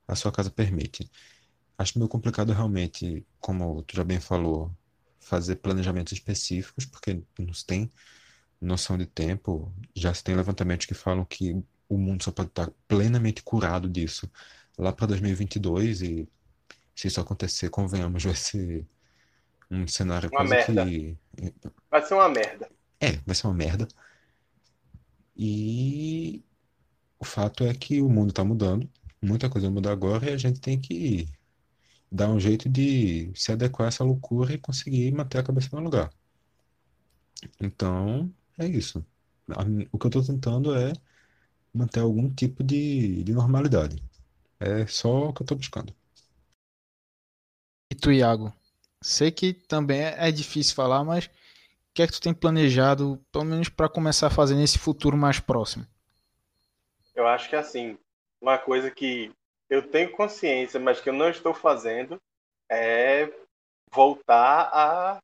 [0.08, 1.08] a sua casa permite.
[1.78, 4.70] Acho meio complicado realmente, como tu já bem falou,
[5.20, 7.90] fazer planejamentos específicos, porque não se tem
[8.60, 9.72] noção de tempo.
[9.94, 14.30] Já se tem levantamentos que falam que o mundo só pode estar plenamente curado disso
[14.78, 16.28] lá para 2022 e
[16.96, 18.86] se isso acontecer, convenhamos, vai ser
[19.70, 20.86] um cenário Uma quase merda.
[20.86, 21.18] que
[21.90, 22.70] Vai ser uma merda.
[23.00, 23.88] é, vai ser uma merda.
[25.36, 26.44] E
[27.18, 28.90] o fato é que o mundo está mudando,
[29.22, 31.28] muita coisa muda agora e a gente tem que
[32.10, 35.82] dar um jeito de se adequar a essa loucura e conseguir manter a cabeça no
[35.82, 36.10] lugar.
[37.60, 39.04] Então, é isso.
[39.92, 40.92] O que eu estou tentando é
[41.74, 44.02] manter algum tipo de, de normalidade.
[44.60, 45.94] É só o que eu estou buscando.
[47.92, 48.52] E tu, Iago?
[49.04, 51.30] Sei que também é é difícil falar, mas o
[51.92, 55.38] que é que tu tem planejado, pelo menos para começar a fazer nesse futuro mais
[55.38, 55.86] próximo?
[57.14, 57.98] Eu acho que assim,
[58.40, 59.30] uma coisa que
[59.68, 62.18] eu tenho consciência, mas que eu não estou fazendo,
[62.66, 63.30] é
[63.92, 65.18] voltar a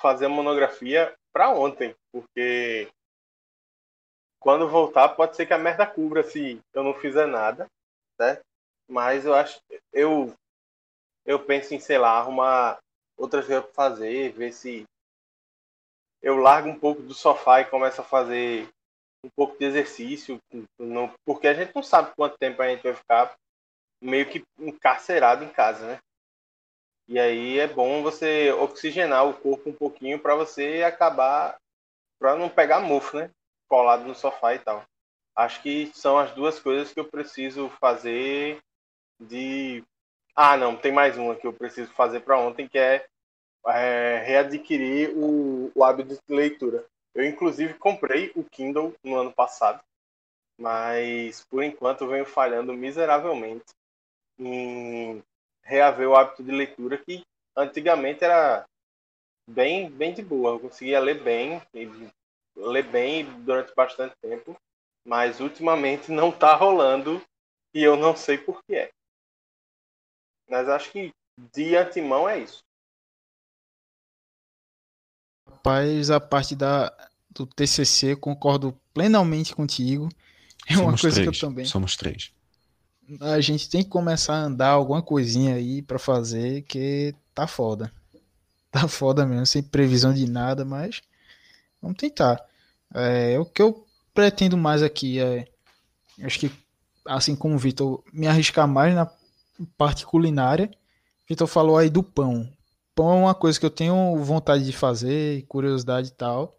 [0.00, 2.88] fazer a monografia para ontem, porque
[4.40, 7.66] quando voltar pode ser que a merda cubra se eu não fizer nada,
[8.18, 8.40] certo?
[8.88, 9.60] Mas eu acho,
[9.92, 10.32] eu
[11.26, 12.78] eu penso em, sei lá, arrumar
[13.20, 14.84] outras coisas para fazer, ver se
[16.22, 18.68] eu largo um pouco do sofá e começo a fazer
[19.24, 20.38] um pouco de exercício,
[21.24, 23.36] porque a gente não sabe quanto tempo a gente vai ficar
[24.02, 25.98] meio que encarcerado em casa, né?
[27.06, 31.58] E aí é bom você oxigenar o corpo um pouquinho para você acabar,
[32.18, 33.30] para não pegar mofo, né?
[33.68, 34.84] Colado no sofá e tal.
[35.36, 38.60] Acho que são as duas coisas que eu preciso fazer
[39.20, 39.84] de.
[40.34, 43.06] Ah, não, tem mais uma que eu preciso fazer para ontem, que é,
[43.66, 46.84] é, readquirir o, o hábito de leitura.
[47.14, 49.82] Eu, inclusive, comprei o Kindle no ano passado,
[50.58, 53.66] mas por enquanto venho falhando miseravelmente
[54.38, 55.22] em
[55.62, 57.22] reaver o hábito de leitura que
[57.56, 58.64] antigamente era
[59.46, 60.52] bem, bem de boa.
[60.52, 61.60] Eu conseguia ler bem,
[62.56, 64.56] ler bem durante bastante tempo,
[65.04, 67.22] mas ultimamente não está rolando
[67.74, 68.90] e eu não sei por que é.
[70.48, 71.12] Mas acho que
[71.52, 72.62] de antemão é isso.
[75.50, 76.92] Rapaz, a parte da,
[77.30, 80.08] do TCC, concordo plenamente contigo.
[80.66, 81.40] É uma Somos coisa que eu três.
[81.40, 81.64] também.
[81.64, 82.30] Somos três.
[83.20, 87.92] A gente tem que começar a andar alguma coisinha aí pra fazer, que tá foda.
[88.70, 91.02] Tá foda mesmo, sem previsão de nada, mas
[91.82, 92.40] vamos tentar.
[92.94, 93.84] É, o que eu
[94.14, 95.48] pretendo mais aqui é,
[96.22, 96.52] acho que,
[97.04, 99.10] assim como o Vitor, me arriscar mais na
[99.76, 100.70] parte culinária.
[101.28, 102.48] Vitor falou aí do pão.
[103.00, 106.58] Pão é uma coisa que eu tenho vontade de fazer, curiosidade e tal.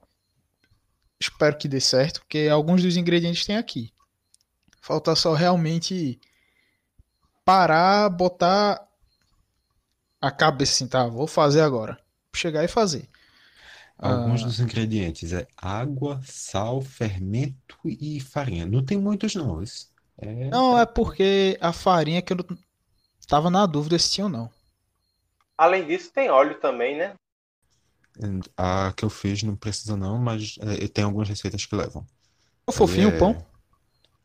[1.20, 3.94] Espero que dê certo, porque alguns dos ingredientes tem aqui.
[4.82, 6.20] Falta só realmente
[7.46, 8.84] parar, botar
[10.20, 11.06] a cabeça assim, tá?
[11.06, 12.00] Vou fazer agora.
[12.36, 13.08] Chegar e fazer.
[13.96, 14.46] Alguns Ah.
[14.48, 18.66] dos ingredientes é água, sal, fermento e farinha.
[18.66, 19.62] Não tem muitos não.
[20.18, 22.38] É Não, é porque a farinha que eu
[23.28, 24.50] tava na dúvida se tinha ou não.
[25.62, 27.14] Além disso, tem óleo também, né?
[28.58, 32.04] a que eu fiz não precisa não, mas é, tem algumas receitas que levam.
[32.62, 33.46] Ficou fofinho Aí o é- pão?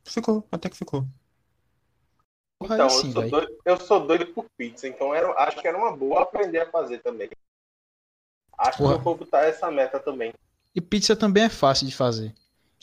[0.04, 1.06] Ficou, até que ficou.
[2.58, 3.30] Porra, Então, aí sim, eu, sou velho.
[3.30, 6.70] doido, eu sou doido por pizza, então era, acho que era uma boa aprender a
[6.70, 7.28] fazer também.
[8.56, 8.94] Acho Porra.
[8.94, 10.32] que eu vou botar essa meta também.
[10.74, 12.34] E pizza também é fácil de fazer.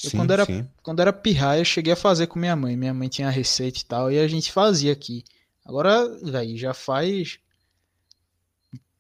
[0.04, 0.68] Eu, Sim, quando era- sim.
[0.84, 2.78] Quando era pirraia, eu cheguei a fazer com minha mãe.
[2.78, 5.24] Minha mãe tinha a receita e tal, e a gente fazia aqui.
[5.66, 7.40] Agora, velho, já faz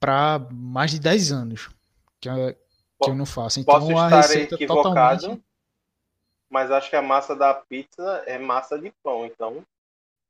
[0.04, 1.70] pra mais de 10 anos
[2.20, 2.54] que eu,
[3.02, 3.60] que eu não faço.
[3.60, 5.44] Então Posso a estar receita equivocado, totalmente.
[6.50, 9.26] mas acho que a massa da pizza é massa de pão.
[9.26, 9.63] Então,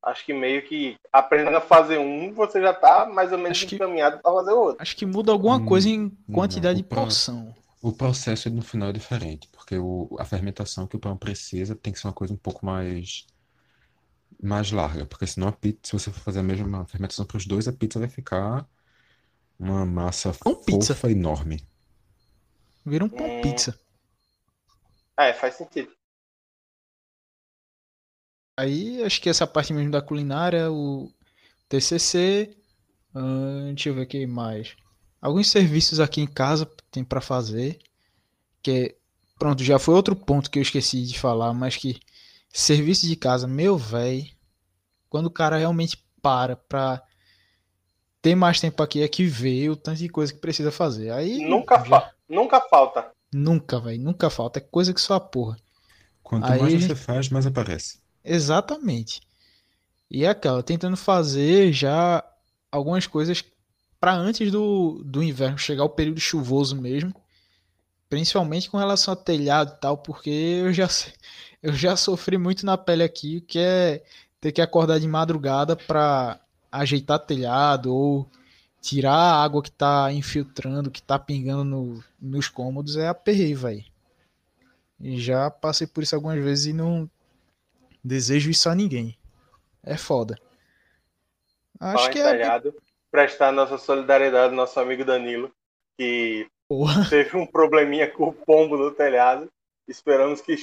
[0.04, 3.68] acho que meio que aprendendo a fazer um, você já tá mais ou menos Acho
[3.68, 4.82] que- encaminhado para fazer o outro.
[4.82, 7.56] Acho que muda alguma Hum, coisa em quantidade o de pro- porção.
[7.82, 11.92] O processo no final é diferente, porque o, a fermentação que o pão precisa tem
[11.94, 13.26] que ser uma coisa um pouco mais
[14.42, 17.46] mais larga, porque senão a pizza, se você for fazer a mesma fermentação para os
[17.46, 18.68] dois, a pizza vai ficar
[19.64, 20.94] uma massa Pão pizza.
[20.94, 21.62] fofa enorme.
[22.86, 23.42] Vira um pão Hum.
[23.42, 23.80] pizza.
[25.18, 25.92] É, faz sentido.
[28.58, 31.12] Aí acho que essa parte mesmo da culinária, o
[31.70, 32.56] TCC,
[33.16, 34.76] ahn, deixa eu ver o que mais.
[35.22, 37.80] Alguns serviços aqui em casa tem pra fazer,
[38.62, 38.96] que
[39.40, 42.00] pronto, já foi outro ponto que eu esqueci de falar, mas que
[42.52, 44.32] serviço de casa, meu véi,
[45.10, 47.02] quando o cara realmente para pra
[48.24, 51.12] ter mais tempo aqui é que vê o tanto de coisa que precisa fazer.
[51.12, 53.12] Aí Nunca, já- fa nunca falta.
[53.34, 55.58] nunca, véi, nunca falta, é coisa que só a porra.
[56.24, 58.00] Quanto Aí mais você faz, mais aparece.
[58.24, 59.22] Exatamente.
[60.10, 62.24] E é aquela, tentando fazer já
[62.72, 63.44] algumas coisas
[64.00, 67.14] para antes do, do inverno chegar o período chuvoso mesmo,
[68.10, 70.88] principalmente com relação a telhado e tal, porque eu já
[71.62, 74.04] eu já sofri muito na pele aqui, que é
[74.42, 76.40] ter que acordar de madrugada para
[76.74, 78.30] ajeitar telhado ou
[78.82, 83.86] tirar a água que tá infiltrando, que tá pingando no, nos cômodos é aperreio, velho.
[85.00, 87.10] Já passei por isso algumas vezes e não
[88.04, 89.18] desejo isso a ninguém.
[89.84, 90.38] É foda.
[91.80, 92.62] Acho que é.
[93.12, 95.52] Prestar nossa solidariedade ao nosso amigo Danilo,
[95.98, 97.06] que Porra.
[97.10, 99.52] teve um probleminha com o pombo no telhado.
[99.88, 100.56] Esperamos que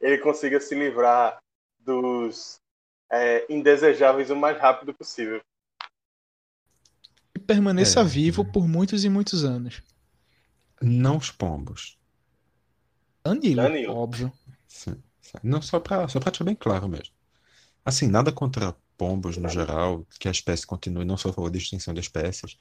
[0.00, 1.38] ele consiga se livrar
[1.78, 2.60] dos
[3.10, 5.40] é, indesejáveis o mais rápido possível.
[7.34, 8.04] E permaneça é.
[8.04, 9.82] vivo por muitos e muitos anos.
[10.80, 11.98] Não os pombos.
[13.22, 13.94] Danilo, Danilo.
[13.94, 14.32] óbvio.
[14.66, 15.38] Sim, sim.
[15.42, 17.14] Não, só pra, só pra deixar bem claro mesmo.
[17.84, 21.58] Assim, nada contra pombos no geral, que a espécie continue, não só a favor da
[21.58, 22.58] extinção de espécies,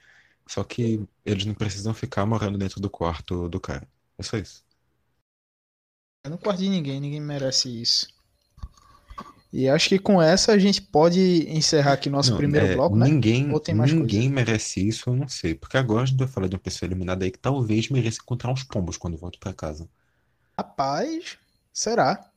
[0.47, 3.87] só que eles não precisam ficar morando dentro do quarto do cara.
[4.17, 4.63] É só isso.
[6.23, 8.07] Eu não quarto de ninguém, ninguém merece isso.
[9.51, 12.95] E acho que com essa a gente pode encerrar aqui nosso não, primeiro é, bloco,
[12.95, 13.07] né?
[13.07, 13.49] Ninguém,
[13.85, 15.55] ninguém merece isso, eu não sei.
[15.55, 18.51] Porque agora a gente vai falar de uma pessoa eliminada aí que talvez mereça encontrar
[18.51, 19.87] uns pombos quando volta para casa.
[20.57, 21.37] Rapaz,
[21.71, 22.29] será?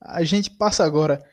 [0.00, 1.24] A gente passa agora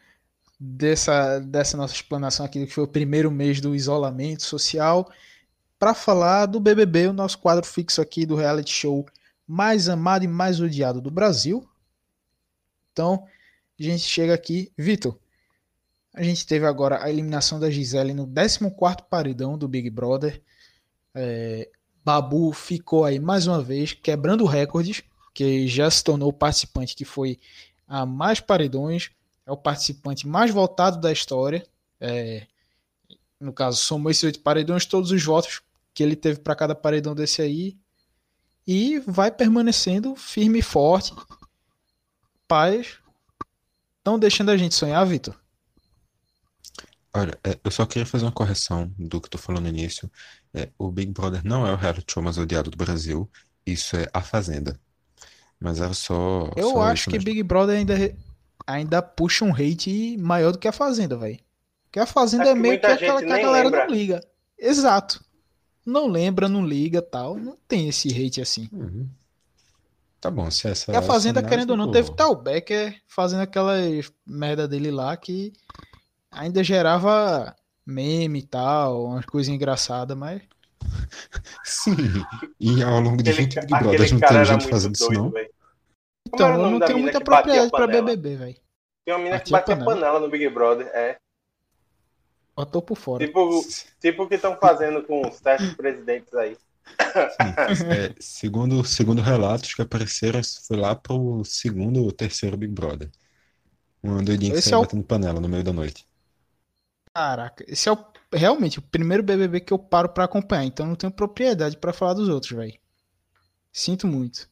[0.59, 5.11] dessa, dessa nossa explanação aqui, que foi o primeiro mês do isolamento social,
[5.79, 9.05] para falar do BBB, o nosso quadro fixo aqui do reality show
[9.47, 11.67] mais amado e mais odiado do Brasil.
[12.91, 13.25] Então,
[13.79, 14.71] a gente chega aqui.
[14.77, 15.17] Vitor,
[16.13, 20.41] a gente teve agora a eliminação da Gisele no 14 paredão do Big Brother.
[21.13, 21.69] É,
[22.03, 27.05] Babu ficou aí mais uma vez quebrando recordes, que já se tornou o participante que
[27.05, 27.39] foi
[27.87, 29.11] a mais paredões,
[29.45, 31.65] é o participante mais votado da história.
[32.01, 32.47] É,
[33.39, 35.61] no caso, somou esses oito paredões, todos os votos
[35.93, 37.77] que ele teve para cada paredão desse aí.
[38.65, 41.13] E vai permanecendo firme e forte.
[42.47, 42.97] Paz.
[44.07, 45.35] Estão deixando a gente sonhar, Vitor?
[47.13, 50.09] Olha, é, eu só queria fazer uma correção do que tu falou no início.
[50.53, 53.29] É, o Big Brother não é o reality show mais odiado do Brasil.
[53.65, 54.79] Isso é A Fazenda.
[55.59, 56.49] Mas era só.
[56.55, 57.25] Eu só acho que mesmo.
[57.25, 58.15] Big Brother ainda
[58.65, 61.39] ainda puxa um hate maior do que a Fazenda, velho.
[61.83, 63.87] Porque a Fazenda é, é meio que aquela que a galera lembra.
[63.87, 64.23] não liga.
[64.57, 65.21] Exato.
[65.85, 67.35] Não lembra, não liga tal.
[67.35, 68.69] Não tem esse hate assim.
[68.71, 69.09] Uhum.
[70.27, 70.91] Tá bom, se essa.
[70.91, 73.75] E a Fazenda, querendo ou não, teve tal Becker fazendo aquela
[74.25, 75.53] merda dele lá que
[76.29, 80.41] ainda gerava meme e tal, umas coisas engraçadas, mas.
[81.63, 81.95] Sim,
[82.59, 85.29] e ao longo de 20 Big Brothers não tem gente fazendo isso, não.
[85.29, 85.49] Véio.
[86.27, 88.57] Então, eu não tenho muita propriedade pra BBB, velho.
[89.05, 91.15] Tem uma mina que bate a panela no Big Brother, é.
[92.57, 93.25] Eu tô por fora.
[93.25, 93.61] Tipo,
[94.01, 96.57] tipo o que estão fazendo com os testes presidentes aí.
[97.28, 97.58] Sim,
[97.89, 103.10] é, segundo, segundo relatos que apareceram, foi lá pro segundo ou terceiro Big Brother.
[104.04, 104.82] Um doidinho que saiu é o...
[104.82, 106.08] batendo panela no meio da noite.
[107.13, 107.97] Caraca, esse é o,
[108.34, 112.13] realmente o primeiro BBB que eu paro para acompanhar, então não tenho propriedade para falar
[112.13, 112.80] dos outros, velho.
[113.71, 114.50] Sinto muito.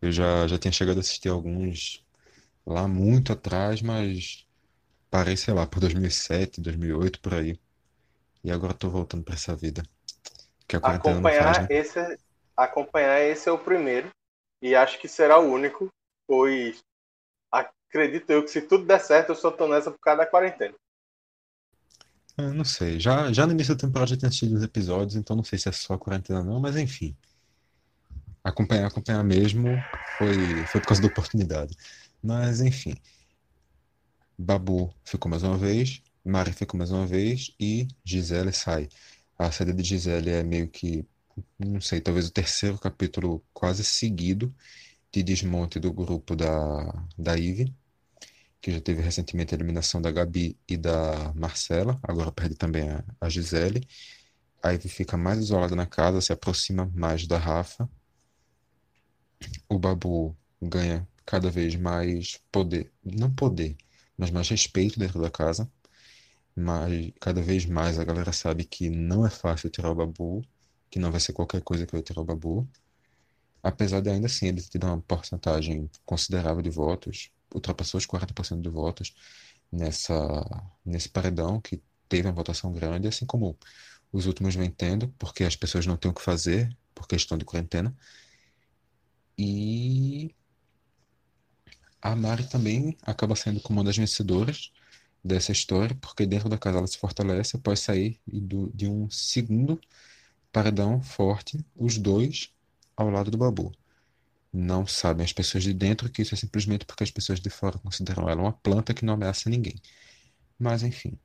[0.00, 2.04] Eu já, já tinha chegado a assistir alguns
[2.66, 4.46] lá muito atrás, mas
[5.10, 7.60] parei, sei lá, por 2007, 2008, por aí.
[8.44, 9.82] E agora tô voltando para essa vida.
[10.66, 11.76] Que acompanhar faz, né?
[11.76, 12.18] esse
[12.56, 14.08] Acompanhar esse é o primeiro.
[14.62, 15.88] E acho que será o único,
[16.26, 16.82] pois
[17.52, 20.74] acredito eu que se tudo der certo, eu só tô nessa por causa da quarentena.
[22.38, 22.98] Eu não sei.
[22.98, 25.68] Já, já no início da temporada já tinha assistido os episódios, então não sei se
[25.68, 27.16] é só a quarentena não, mas enfim
[28.44, 29.68] acompanhar, acompanhar mesmo
[30.18, 30.34] foi,
[30.66, 31.74] foi por causa da oportunidade.
[32.22, 32.94] Mas, enfim.
[34.36, 38.88] Babu ficou mais uma vez, Mari ficou mais uma vez e Gisele sai.
[39.46, 41.06] A saída de Gisele é meio que,
[41.58, 44.54] não sei, talvez o terceiro capítulo quase seguido
[45.12, 47.74] de desmonte do grupo da, da Ive,
[48.60, 53.04] que já teve recentemente a eliminação da Gabi e da Marcela, agora perde também a,
[53.20, 53.86] a Gisele.
[54.62, 57.88] A Ivy fica mais isolada na casa, se aproxima mais da Rafa
[59.68, 63.76] o Babu ganha cada vez mais poder, não poder,
[64.16, 65.70] mas mais respeito dentro da casa.
[66.56, 70.42] Mas cada vez mais a galera sabe que não é fácil tirar o Babu,
[70.90, 72.68] que não vai ser qualquer coisa que vai tirar o Babu.
[73.62, 78.68] Apesar de ainda assim ele ter uma porcentagem considerável de votos, ultrapassou os 40% de
[78.68, 79.14] votos
[79.72, 80.14] nessa,
[80.84, 83.58] nesse paredão, que teve uma votação grande, assim como
[84.12, 87.44] os últimos vem tendo, porque as pessoas não têm o que fazer por questão de
[87.44, 87.94] quarentena.
[89.36, 90.34] E
[92.00, 94.72] a Mari também acaba sendo como uma das vencedoras,
[95.24, 99.80] dessa história, porque dentro da casa ela se fortalece após sair de um segundo
[100.52, 102.52] paredão forte, os dois
[102.96, 103.72] ao lado do Babu.
[104.52, 107.78] Não sabem as pessoas de dentro que isso é simplesmente porque as pessoas de fora
[107.78, 109.74] consideram ela uma planta que não ameaça ninguém.
[110.58, 111.18] Mas enfim.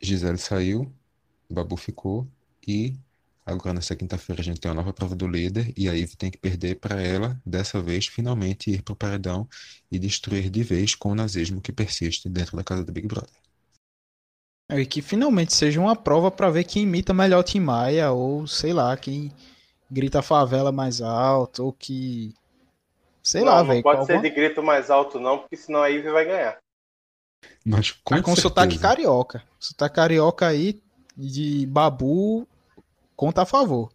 [0.00, 0.92] Gisele saiu,
[1.50, 2.28] Babu ficou
[2.66, 2.96] e
[3.48, 6.30] agora nessa quinta-feira a gente tem uma nova prova do líder e a Ivy tem
[6.30, 9.48] que perder para ela, dessa vez, finalmente ir para o paredão
[9.90, 13.30] e destruir de vez com o nazismo que persiste dentro da casa do Big Brother.
[14.70, 18.46] É, e que finalmente seja uma prova para ver quem imita melhor Tim Maia ou
[18.46, 19.32] sei lá, quem
[19.90, 22.34] grita a favela mais alto ou que
[23.22, 23.82] sei não, lá, não velho.
[23.82, 26.58] pode ser de grito mais alto não, porque senão a Ivy vai ganhar.
[27.64, 29.42] Mas com, Mas com certeza, sotaque carioca.
[29.58, 30.82] Sotaque carioca aí
[31.16, 32.46] de babu
[33.18, 33.90] conta a favor.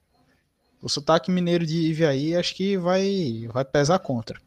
[0.81, 4.37] O sotaque mineiro de Ive aí acho que vai, vai pesar contra.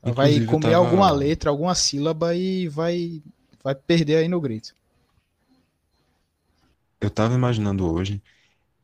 [0.00, 3.20] Vai Inclusive, eu comer tava- alguma letra, alguma sílaba e vai,
[3.62, 4.72] vai perder aí no grito.
[7.00, 8.22] Eu tava imaginando hoje,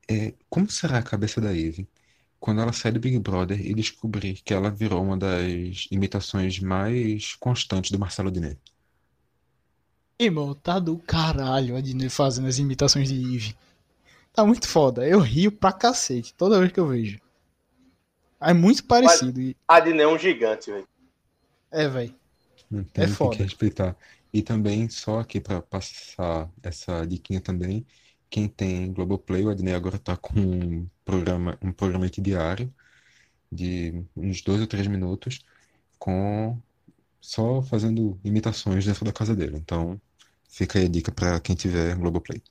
[0.09, 1.89] é, como será a cabeça da Ivy
[2.41, 7.35] quando ela sai do Big Brother e descobrir que ela virou uma das imitações mais
[7.37, 8.57] constantes do Marcelo Diné.
[10.19, 13.57] Irmão, tá do caralho a Disney fazendo as imitações de Eve.
[14.35, 15.07] Tá muito foda.
[15.07, 17.21] Eu rio pra cacete toda vez que eu vejo.
[18.41, 19.55] É muito parecido.
[19.67, 20.89] A Adnê é um gigante, velho.
[21.71, 22.15] É, velho.
[22.73, 23.37] É tem foda.
[23.37, 23.97] que respeitar.
[24.33, 27.87] E também, só aqui para passar essa diquinha também,
[28.29, 32.75] quem tem Globoplay, o Adnei agora tá com um programa, um programa diário
[33.51, 35.45] de uns dois ou três minutos,
[35.97, 36.59] com
[37.21, 39.57] só fazendo imitações dentro da casa dele.
[39.57, 40.01] Então,
[40.49, 42.43] fica aí a dica para quem tiver Globoplay.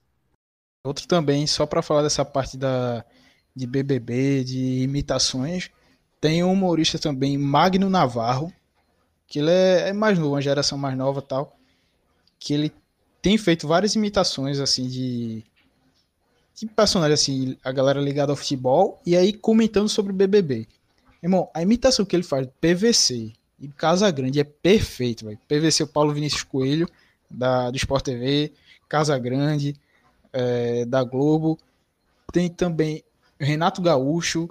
[0.86, 3.06] Outro também, só pra falar dessa parte da,
[3.56, 5.70] de BBB, de imitações,
[6.20, 8.52] tem um humorista também, Magno Navarro,
[9.26, 11.58] que ele é, é mais novo, uma geração mais nova tal,
[12.38, 12.74] que ele
[13.22, 15.46] tem feito várias imitações, assim, de,
[16.54, 20.68] de personagens, assim, a galera ligada ao futebol, e aí comentando sobre BBB.
[21.22, 25.40] Irmão, a imitação que ele faz PVC e Casa Grande é perfeito, velho.
[25.48, 26.90] PVC, o Paulo Vinícius Coelho,
[27.32, 28.52] da, do Sport TV,
[28.90, 29.78] Casa Grande,
[30.34, 31.58] é, da Globo.
[32.32, 33.04] Tem também
[33.40, 34.50] Renato Gaúcho.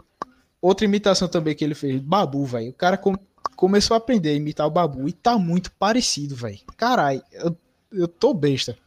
[0.61, 2.71] Outra imitação também que ele fez, Babu, velho.
[2.71, 3.17] O cara com-
[3.57, 6.61] começou a aprender a imitar o Babu e tá muito parecido, velho.
[6.77, 7.57] Caralho, eu,
[7.93, 8.79] eu tô besta.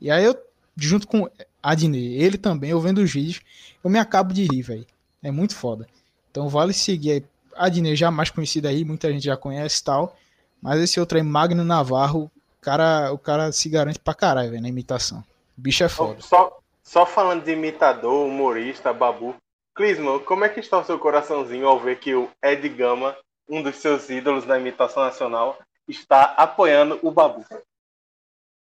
[0.00, 0.36] E aí eu,
[0.76, 1.28] junto com
[1.62, 3.40] Adnê, ele também, eu vendo os vídeos,
[3.84, 4.86] eu me acabo de rir, velho.
[5.22, 5.86] É muito foda.
[6.30, 7.24] Então vale seguir aí.
[7.54, 10.16] Adnê já mais conhecido aí, muita gente já conhece e tal.
[10.62, 14.68] Mas esse outro aí, Magno Navarro, cara, o cara se garante pra caralho, velho, na
[14.68, 15.22] imitação.
[15.58, 16.20] Bicho é foda.
[16.20, 19.34] Só, só falando de imitador, humorista, babu.
[19.74, 23.16] Clisman, como é que está o seu coraçãozinho ao ver que o Ed Gama,
[23.48, 27.44] um dos seus ídolos na imitação nacional, está apoiando o babu?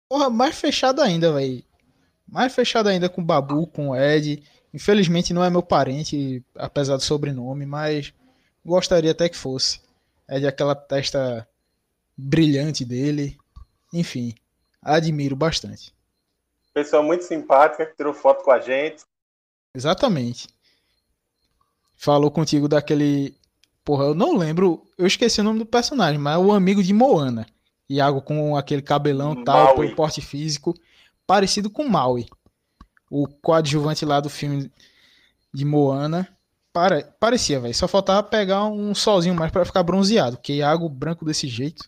[0.08, 1.62] Porra, mais fechado ainda, velho.
[2.26, 4.42] Mais fechado ainda com o Babu, com o Ed.
[4.74, 8.14] Infelizmente não é meu parente, apesar do sobrenome, mas
[8.66, 9.82] gostaria até que fosse.
[10.26, 11.46] É aquela testa
[12.18, 13.38] brilhante dele.
[13.94, 14.34] Enfim,
[14.82, 15.97] admiro bastante.
[16.78, 19.04] Pessoa muito simpática, que tirou foto com a gente.
[19.74, 20.48] Exatamente.
[21.96, 23.36] Falou contigo daquele.
[23.84, 24.84] Porra, eu não lembro.
[24.96, 27.48] Eu esqueci o nome do personagem, mas é o amigo de Moana.
[27.90, 29.88] Iago com aquele cabelão e tal, Maui.
[29.88, 30.76] pelo porte físico.
[31.26, 32.28] Parecido com Maui.
[33.10, 34.72] O coadjuvante lá do filme
[35.52, 36.30] de Moana.
[36.72, 37.08] Pare...
[37.20, 37.74] Parecia, velho.
[37.74, 40.38] Só faltava pegar um solzinho mais pra ficar bronzeado.
[40.38, 41.84] Porque Iago branco desse jeito.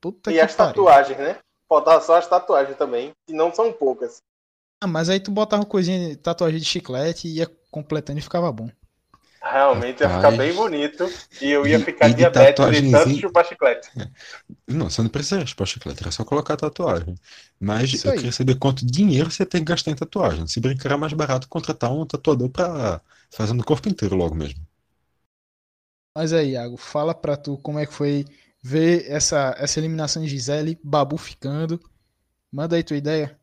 [0.00, 0.72] Puta e que as pariu.
[0.72, 1.36] tatuagens, né?
[1.68, 4.22] Faltava só as tatuagens também, que não são poucas.
[4.80, 8.50] Ah, mas aí tu botava uma coisinha, tatuagem de chiclete e ia completando e ficava
[8.52, 8.70] bom.
[9.42, 10.36] Realmente ia ficar Rapaz.
[10.36, 11.04] bem bonito.
[11.40, 13.90] E eu ia E- ficar e de diabético de tanto chupar chiclete.
[14.66, 17.14] Não, você não precisa raspar chiclete, era só colocar a tatuagem.
[17.60, 18.18] Mas Isso eu aí.
[18.18, 20.46] queria saber quanto dinheiro você tem que gastar em tatuagem.
[20.46, 23.00] Se brincar, é mais barato contratar um tatuador pra
[23.30, 24.60] fazer no corpo inteiro logo mesmo.
[26.16, 28.24] Mas aí, Iago, fala pra tu como é que foi
[28.66, 31.78] ver essa, essa eliminação de Gisele, Babu ficando.
[32.50, 33.38] Manda aí tua ideia.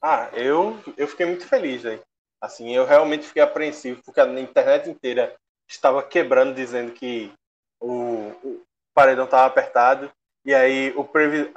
[0.00, 2.00] Ah, eu, eu fiquei muito feliz, velho.
[2.40, 5.34] Assim, eu realmente fiquei apreensivo, porque a internet inteira
[5.66, 7.32] estava quebrando, dizendo que
[7.80, 8.62] o, o
[8.94, 10.12] paredão estava apertado.
[10.44, 11.52] E aí o, previ,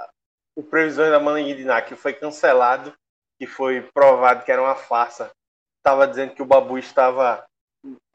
[0.55, 2.91] o previsor da Mãe Guidiná, que foi cancelado,
[3.37, 5.29] que foi provado que era uma farsa,
[5.77, 7.45] estava dizendo que o Babu estava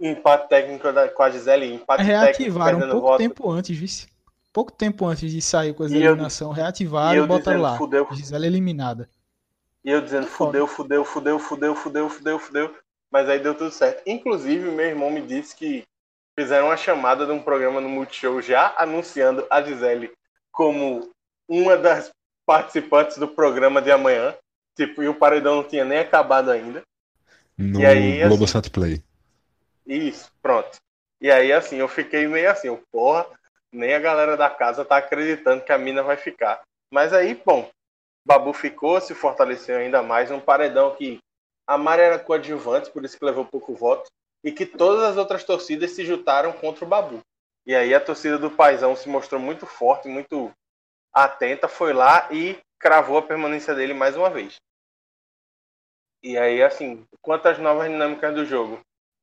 [0.00, 3.18] em empate técnico da- com a Gisele, empate técnico, Reativaram um perdendo pouco voto.
[3.18, 4.11] tempo antes, vice.
[4.52, 7.76] Pouco tempo antes de sair com a eu- eliminação, reativaram e eu botaram lá.
[7.78, 8.06] fudeu.
[8.12, 9.08] Gisele eliminada.
[9.84, 12.76] E eu dizendo, fudeu, fudeu, fudeu, fudeu, fudeu, fudeu, fudeu.
[13.10, 14.02] Mas aí deu tudo certo.
[14.06, 15.84] Inclusive, meu irmão me disse que
[16.38, 20.12] fizeram uma chamada de um programa no Multishow já anunciando a Gisele
[20.50, 21.10] como
[21.48, 22.10] uma das
[22.46, 24.34] participantes do programa de amanhã.
[24.76, 26.82] Tipo, e o paredão não tinha nem acabado ainda.
[27.58, 29.02] No E aí, assim- Globosat Play.
[29.86, 30.78] Isso, pronto.
[31.20, 33.26] E aí, assim, eu fiquei meio assim, eu, porra,
[33.72, 36.62] nem a galera da casa tá acreditando que a mina vai ficar.
[36.92, 37.70] Mas aí, bom,
[38.24, 41.18] Babu ficou, se fortaleceu ainda mais num paredão que
[41.66, 44.10] a Mari era coadjuvante, por isso que levou pouco voto,
[44.44, 47.20] e que todas as outras torcidas se juntaram contra o Babu.
[47.64, 50.52] E aí a torcida do Paizão se mostrou muito forte, muito
[51.12, 54.56] atenta, foi lá e cravou a permanência dele mais uma vez.
[56.22, 58.80] E aí, assim, quanto às novas dinâmicas do jogo,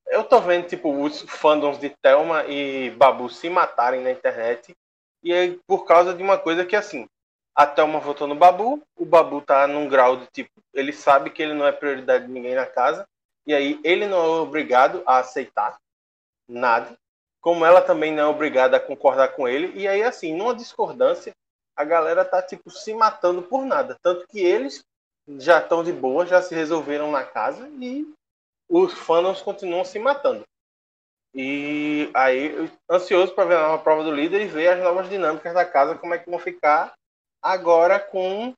[0.10, 4.76] eu tô vendo, tipo, os fandoms de Thelma e Babu se matarem na internet.
[5.24, 7.08] E aí, por causa de uma coisa que, assim,
[7.56, 11.42] a Thelma votou no Babu, o Babu tá num grau de, tipo, ele sabe que
[11.42, 13.08] ele não é prioridade de ninguém na casa.
[13.46, 15.78] E aí, ele não é obrigado a aceitar
[16.48, 16.98] nada.
[17.42, 19.72] Como ela também não é obrigada a concordar com ele.
[19.80, 21.34] E aí, assim, numa discordância,
[21.76, 23.98] a galera tá, tipo, se matando por nada.
[24.02, 24.84] Tanto que eles
[25.38, 28.06] já estão de boa, já se resolveram na casa e
[28.70, 30.44] os fandoms continuam se matando.
[31.34, 32.54] E aí,
[32.90, 35.98] ansioso para ver a nova prova do líder e ver as novas dinâmicas da casa,
[35.98, 36.94] como é que vão ficar
[37.42, 38.54] agora com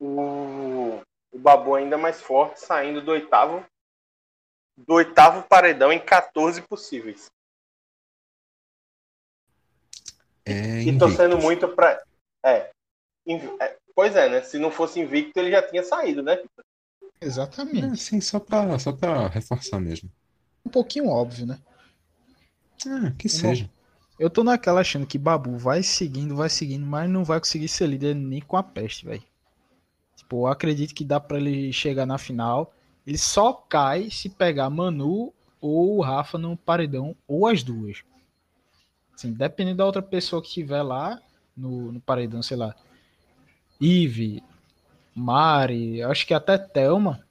[0.00, 1.00] o,
[1.32, 3.64] o Babu ainda mais forte, saindo do oitavo
[4.76, 7.26] do oitavo paredão em 14 possíveis.
[10.46, 12.02] É E torcendo muito para
[12.44, 12.70] é,
[13.60, 14.42] é, Pois é, né?
[14.42, 16.40] Se não fosse invicto, ele já tinha saído, né?
[17.20, 17.96] É, Exatamente.
[17.96, 20.10] sim, só pra, só pra reforçar mesmo.
[20.64, 21.58] Um pouquinho óbvio, né?
[22.86, 23.70] Ah, que seja.
[24.18, 27.86] Eu tô naquela achando que Babu vai seguindo, vai seguindo, mas não vai conseguir ser
[27.86, 29.22] líder nem com a peste, velho.
[30.16, 32.72] Tipo, eu acredito que dá pra ele chegar na final.
[33.06, 38.02] Ele só cai se pegar Manu ou o Rafa no paredão, ou as duas.
[39.14, 41.20] Assim, dependendo da outra pessoa que estiver lá
[41.56, 42.74] no, no paredão, sei lá.
[43.80, 44.42] Ive,
[45.18, 47.26] Mari, acho que até Thelma.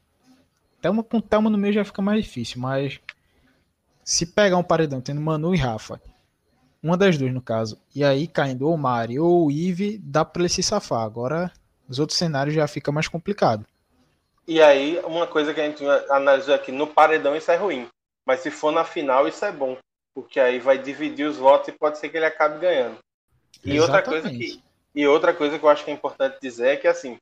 [0.81, 2.99] Thelma com Thelma no meio já fica mais difícil, mas
[4.03, 6.01] se pegar um paredão tendo Manu e Rafa,
[6.81, 10.49] uma das duas no caso, e aí caindo ou Mari ou Ive, dá pra ele
[10.49, 11.01] se safar.
[11.01, 11.51] Agora,
[11.89, 13.65] os outros cenários já fica mais complicado.
[14.47, 17.87] E aí, uma coisa que a gente analisou aqui, no paredão isso é ruim.
[18.25, 19.77] Mas se for na final, isso é bom.
[20.13, 22.97] Porque aí vai dividir os votos e pode ser que ele acabe ganhando.
[23.63, 24.57] E outra coisa Exatamente.
[24.57, 24.63] que,
[24.95, 27.17] e outra coisa que eu acho que é importante dizer é que assim,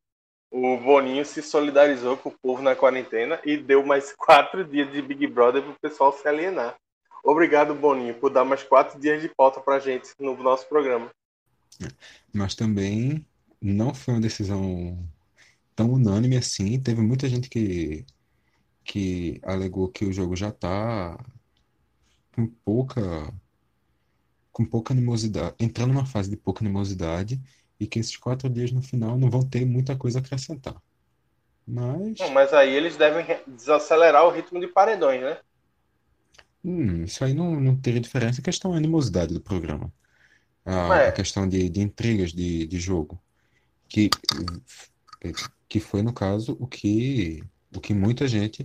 [0.51, 5.01] o Boninho se solidarizou com o povo na quarentena e deu mais quatro dias de
[5.01, 6.75] Big Brother pro pessoal se alienar.
[7.23, 11.09] Obrigado, Boninho, por dar mais quatro dias de pauta pra gente no nosso programa.
[12.31, 13.25] Mas também
[13.59, 14.97] não foi uma decisão
[15.75, 16.79] tão unânime assim.
[16.79, 18.05] Teve muita gente que,
[18.83, 21.17] que alegou que o jogo já tá
[22.35, 23.33] com pouca,
[24.51, 27.41] com pouca animosidade, entrando numa fase de pouca animosidade
[27.79, 30.81] e que esses quatro dias no final não vão ter muita coisa a acrescentar.
[31.67, 35.39] Mas Não, mas aí eles devem desacelerar o ritmo de paredões, né?
[36.63, 38.41] hum, isso aí não, não teria diferença.
[38.41, 39.93] A questão é a animosidade do programa.
[40.65, 41.09] A, É.
[41.09, 43.21] a questão de, de intrigas de, de jogo.
[43.89, 44.09] Que,
[45.67, 47.43] que foi, no caso, o que,
[47.75, 48.63] o que muita gente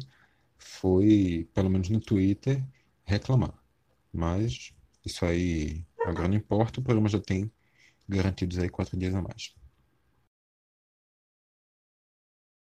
[0.58, 2.64] foi, pelo menos no Twitter,
[3.04, 3.54] reclamar.
[4.12, 4.72] Mas
[5.04, 7.50] isso aí agora não importa, o programa já tem
[8.10, 9.54] garantidos aí quatro dias a mais.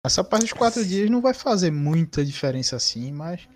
[0.03, 3.47] Essa parte dos quatro dias não vai fazer muita diferença assim, mas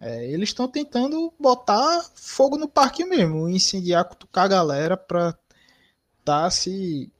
[0.00, 5.36] é, eles estão tentando botar fogo no parque mesmo, incendiar, cutucar a galera pra
[6.24, 7.10] tá se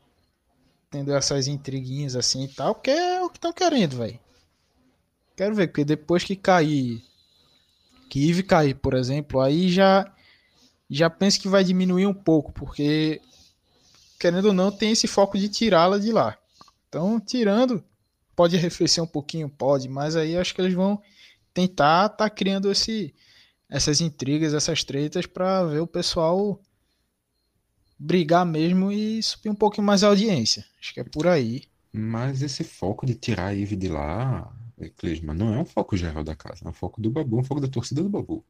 [0.90, 4.18] tendo essas intriguinhas assim e tal, porque é o que estão querendo, velho.
[5.36, 7.02] Quero ver, porque depois que cair,
[8.08, 10.12] que Eve cair, por exemplo, aí já
[10.90, 13.20] já penso que vai diminuir um pouco, porque
[14.18, 16.36] querendo ou não tem esse foco de tirá-la de lá.
[16.88, 17.82] Então, tirando
[18.34, 21.02] pode arrefecer um pouquinho, pode, mas aí acho que eles vão
[21.52, 23.12] tentar tá criando esse,
[23.68, 26.60] essas intrigas, essas tretas para ver o pessoal
[27.98, 30.64] brigar mesmo e subir um pouquinho mais a audiência.
[30.80, 31.64] Acho que é por aí.
[31.92, 34.54] Mas esse foco de tirar a Ivy de lá,
[34.96, 37.60] Clisma, não é um foco geral da casa, é um foco do Babu, um foco
[37.60, 38.44] da torcida do Babu.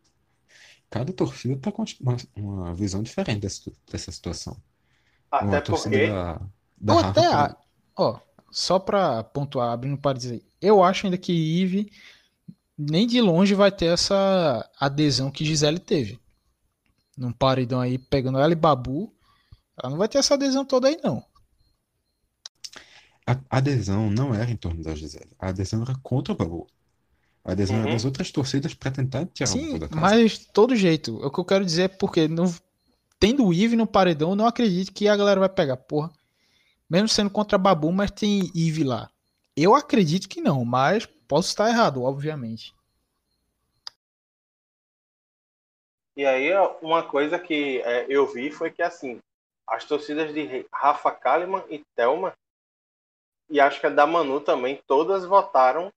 [0.91, 4.55] Cada torcida tá com uma, uma visão diferente dessa, dessa situação.
[5.31, 6.41] Até porque da,
[6.81, 7.57] da Ou até, a-
[7.97, 8.21] ó,
[8.51, 11.91] só pra pontuar, abrindo parênteses aí, eu acho ainda que Ive
[12.79, 16.21] nem de longe vai ter essa adesão que Gisele teve.
[17.17, 19.13] Num paredão aí, pegando ela e Babu,
[19.79, 21.25] ela não vai ter essa adesão toda aí, não.
[23.27, 25.31] A a adesão não era em torno da Gisele.
[25.39, 26.67] A adesão era contra o Babu.
[27.45, 27.89] A adesão era Uhum.
[27.89, 30.21] das outras torcidas para tentar tirar o Babu Sim, da casa.
[30.21, 32.45] mas de todo jeito, o que eu quero dizer é porque não,
[33.19, 35.77] tendo o Ive no paredão, eu não acredito que a galera vai pegar.
[35.77, 36.11] Porra,
[36.89, 39.11] Mesmo sendo contra Babu, mas tem Eve lá.
[39.55, 42.75] Eu acredito que não, mas posso estar errado, obviamente.
[46.17, 46.51] E aí,
[46.81, 49.21] uma coisa que é, eu vi foi que, assim,
[49.67, 52.33] as torcidas de Rafa Kalimann e Thelma,
[53.51, 55.93] e acho que a da Manu também, todas votaram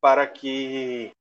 [0.00, 1.12] para que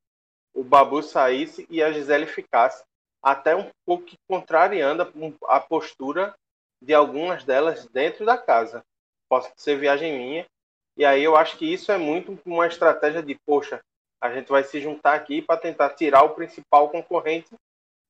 [0.53, 2.83] o Babu saísse e a Gisele ficasse.
[3.23, 5.11] Até um pouco contrariando
[5.47, 6.33] a postura
[6.81, 8.83] de algumas delas dentro da casa.
[9.29, 10.45] Pode ser viagem minha.
[10.97, 13.79] E aí eu acho que isso é muito uma estratégia de, poxa,
[14.19, 17.49] a gente vai se juntar aqui para tentar tirar o principal concorrente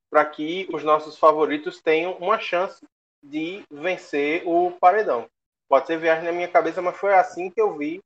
[0.09, 2.85] para que os nossos favoritos tenham uma chance
[3.23, 5.27] de vencer o paredão.
[5.69, 8.01] Pode ser viagem na minha cabeça, mas foi assim que eu vi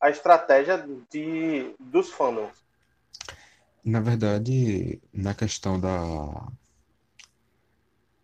[0.00, 2.63] a estratégia de, dos fandoms.
[3.84, 5.94] Na verdade, na questão da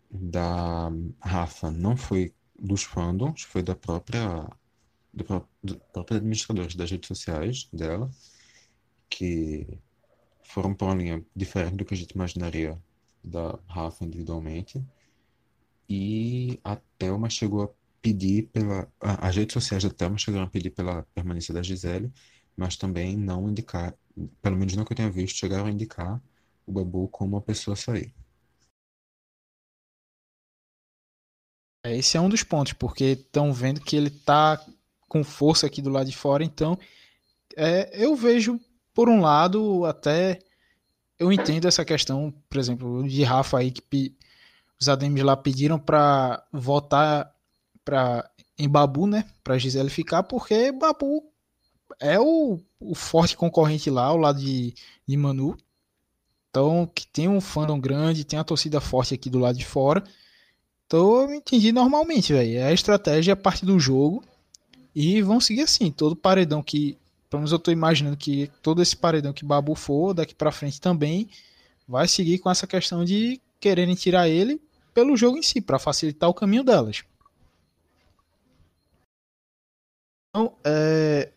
[0.09, 0.89] da
[1.21, 4.47] Rafa não foi dos fandoms, foi da própria
[5.13, 5.25] do,
[5.63, 8.09] do próprio administradores das redes sociais dela,
[9.09, 9.67] que
[10.43, 12.81] foram para uma linha diferente do que a gente imaginaria
[13.23, 14.83] da Rafa individualmente.
[15.89, 17.69] E a Thelma chegou a
[18.01, 18.91] pedir pela.
[18.99, 22.11] As redes sociais da Thelma chegaram a pedir pela permanência da Gisele,
[22.55, 23.95] mas também não indicar,
[24.41, 26.21] pelo menos não que eu tenha visto, chegaram a indicar
[26.65, 28.13] o Babu como uma pessoa a sair.
[31.83, 34.63] É, esse é um dos pontos, porque estão vendo que ele está
[35.07, 36.77] com força aqui do lado de fora, então
[37.57, 38.59] é, eu vejo,
[38.93, 40.39] por um lado, até
[41.19, 44.15] eu entendo essa questão, por exemplo, de Rafa aí, que
[44.79, 47.31] os ADMs lá pediram para votar
[47.83, 51.30] pra, em Babu, né, para Gisele ficar, porque Babu
[51.99, 54.73] é o, o forte concorrente lá, ao lado de,
[55.07, 55.57] de Manu,
[56.49, 60.03] então que tem um fandom grande, tem a torcida forte aqui do lado de fora,
[60.91, 62.57] então eu entendi normalmente, velho.
[62.57, 64.21] É a estratégia, a parte do jogo.
[64.93, 65.89] E vão seguir assim.
[65.89, 66.97] Todo paredão que.
[67.29, 70.81] Pelo menos eu tô imaginando que todo esse paredão que Babu for, daqui para frente
[70.81, 71.29] também,
[71.87, 74.61] vai seguir com essa questão de quererem tirar ele
[74.93, 77.05] pelo jogo em si, para facilitar o caminho delas.
[80.29, 81.31] Então, é...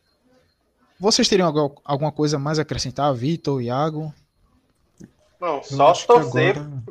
[0.98, 1.48] vocês teriam
[1.84, 4.14] alguma coisa mais a acrescentar, Vitor, Iago?
[5.40, 6.58] Não, só torcer.
[6.58, 6.82] Agora...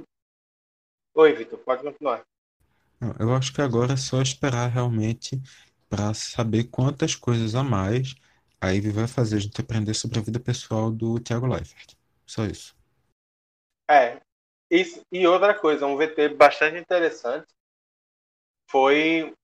[1.15, 2.23] Oi, Vitor, pode continuar.
[3.19, 5.41] Eu acho que agora é só esperar realmente
[5.89, 8.15] para saber quantas coisas a mais
[8.63, 11.95] a Ivy vai fazer a gente aprender sobre a vida pessoal do Thiago Leifert.
[12.25, 12.73] Só isso.
[13.89, 14.21] É.
[14.71, 17.45] Isso, e outra coisa, um VT bastante interessante
[18.69, 19.35] foi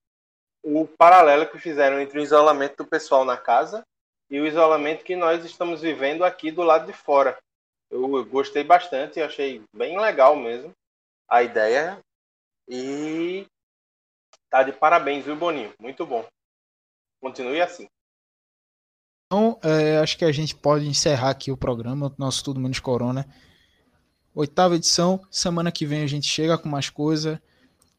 [0.62, 3.86] o paralelo que fizeram entre o isolamento do pessoal na casa
[4.30, 7.36] e o isolamento que nós estamos vivendo aqui do lado de fora.
[7.90, 10.72] Eu gostei bastante, achei bem legal mesmo
[11.28, 11.98] a ideia
[12.68, 13.46] e
[14.48, 15.72] tá de parabéns, viu, Boninho?
[15.80, 16.24] Muito bom.
[17.20, 17.88] Continue assim.
[19.26, 23.26] Então, é, acho que a gente pode encerrar aqui o programa, nosso Tudo Menos Corona.
[24.34, 27.42] Oitava edição, semana que vem a gente chega com mais coisa.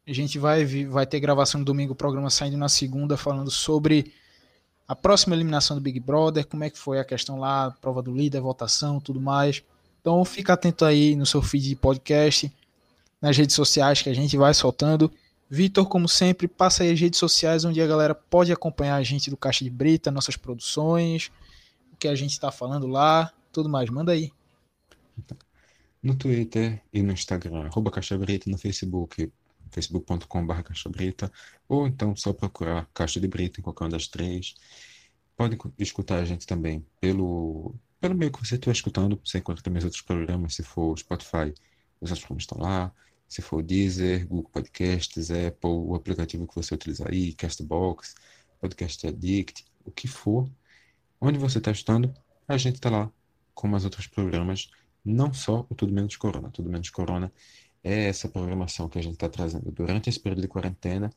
[0.08, 4.14] A gente vai, vai ter gravação no domingo, o programa saindo na segunda, falando sobre
[4.88, 8.14] a próxima eliminação do Big Brother, como é que foi a questão lá, prova do
[8.14, 9.64] líder, votação, tudo mais.
[10.02, 12.52] Então fica atento aí no seu feed de podcast
[13.22, 15.12] nas redes sociais que a gente vai soltando.
[15.50, 19.30] Vitor, como sempre, passa aí as redes sociais onde a galera pode acompanhar a gente
[19.30, 21.30] do Caixa de Brita, nossas produções,
[21.94, 23.90] o que a gente está falando lá, tudo mais.
[23.90, 24.32] Manda aí.
[26.02, 29.32] No Twitter e no Instagram, arroba Caixa Brita, no Facebook,
[29.72, 30.54] facebook.com.br
[31.68, 34.56] ou então só procurar Caixa de Brita em qualquer uma das três.
[35.36, 39.80] Pode escutar a gente também pelo, pelo meio que você estiver escutando, você encontra também
[39.80, 41.54] os outros programas, se for Spotify,
[42.00, 42.94] os outros programas estão lá
[43.32, 48.14] se for Deezer, Google Podcasts, Apple, o aplicativo que você utilizar aí, Castbox,
[48.60, 50.52] Podcast Addict, o que for,
[51.22, 52.14] onde você está estando,
[52.46, 53.10] a gente está lá
[53.54, 54.70] com mais outros programas,
[55.06, 56.52] não só o Tudo Menos Corona.
[56.52, 57.32] Tudo Menos Corona
[57.84, 61.10] é essa programação que a gente está trazendo durante esse período de quarentena,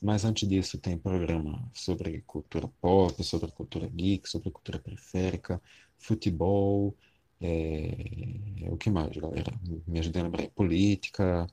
[0.00, 5.60] mas antes disso tem programa sobre cultura pop, sobre cultura geek, sobre cultura periférica,
[5.98, 6.96] futebol,
[7.40, 8.68] é...
[8.70, 9.52] o que mais, galera?
[9.86, 11.46] Me ajuda a lembrar, política,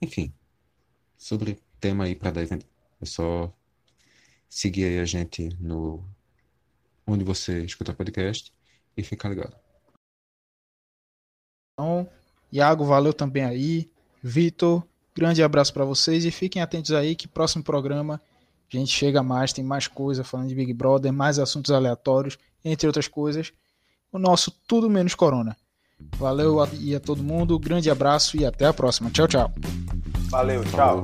[0.00, 0.32] enfim,
[1.16, 2.66] sobre tema aí para dar evento.
[3.00, 3.52] É só
[4.48, 6.04] seguir aí a gente no
[7.06, 8.52] onde você escuta podcast
[8.96, 9.56] e ficar ligado.
[11.72, 12.08] Então,
[12.52, 13.90] Iago, valeu também aí.
[14.28, 14.82] Vitor,
[15.14, 18.20] grande abraço para vocês e fiquem atentos aí que próximo programa
[18.70, 22.86] a gente chega mais, tem mais coisa falando de Big Brother, mais assuntos aleatórios, entre
[22.86, 23.52] outras coisas.
[24.12, 25.56] O nosso Tudo Menos Corona.
[26.16, 29.10] Valeu e a todo mundo, grande abraço e até a próxima.
[29.10, 29.52] Tchau, tchau.
[30.30, 31.02] Valeu, tchau.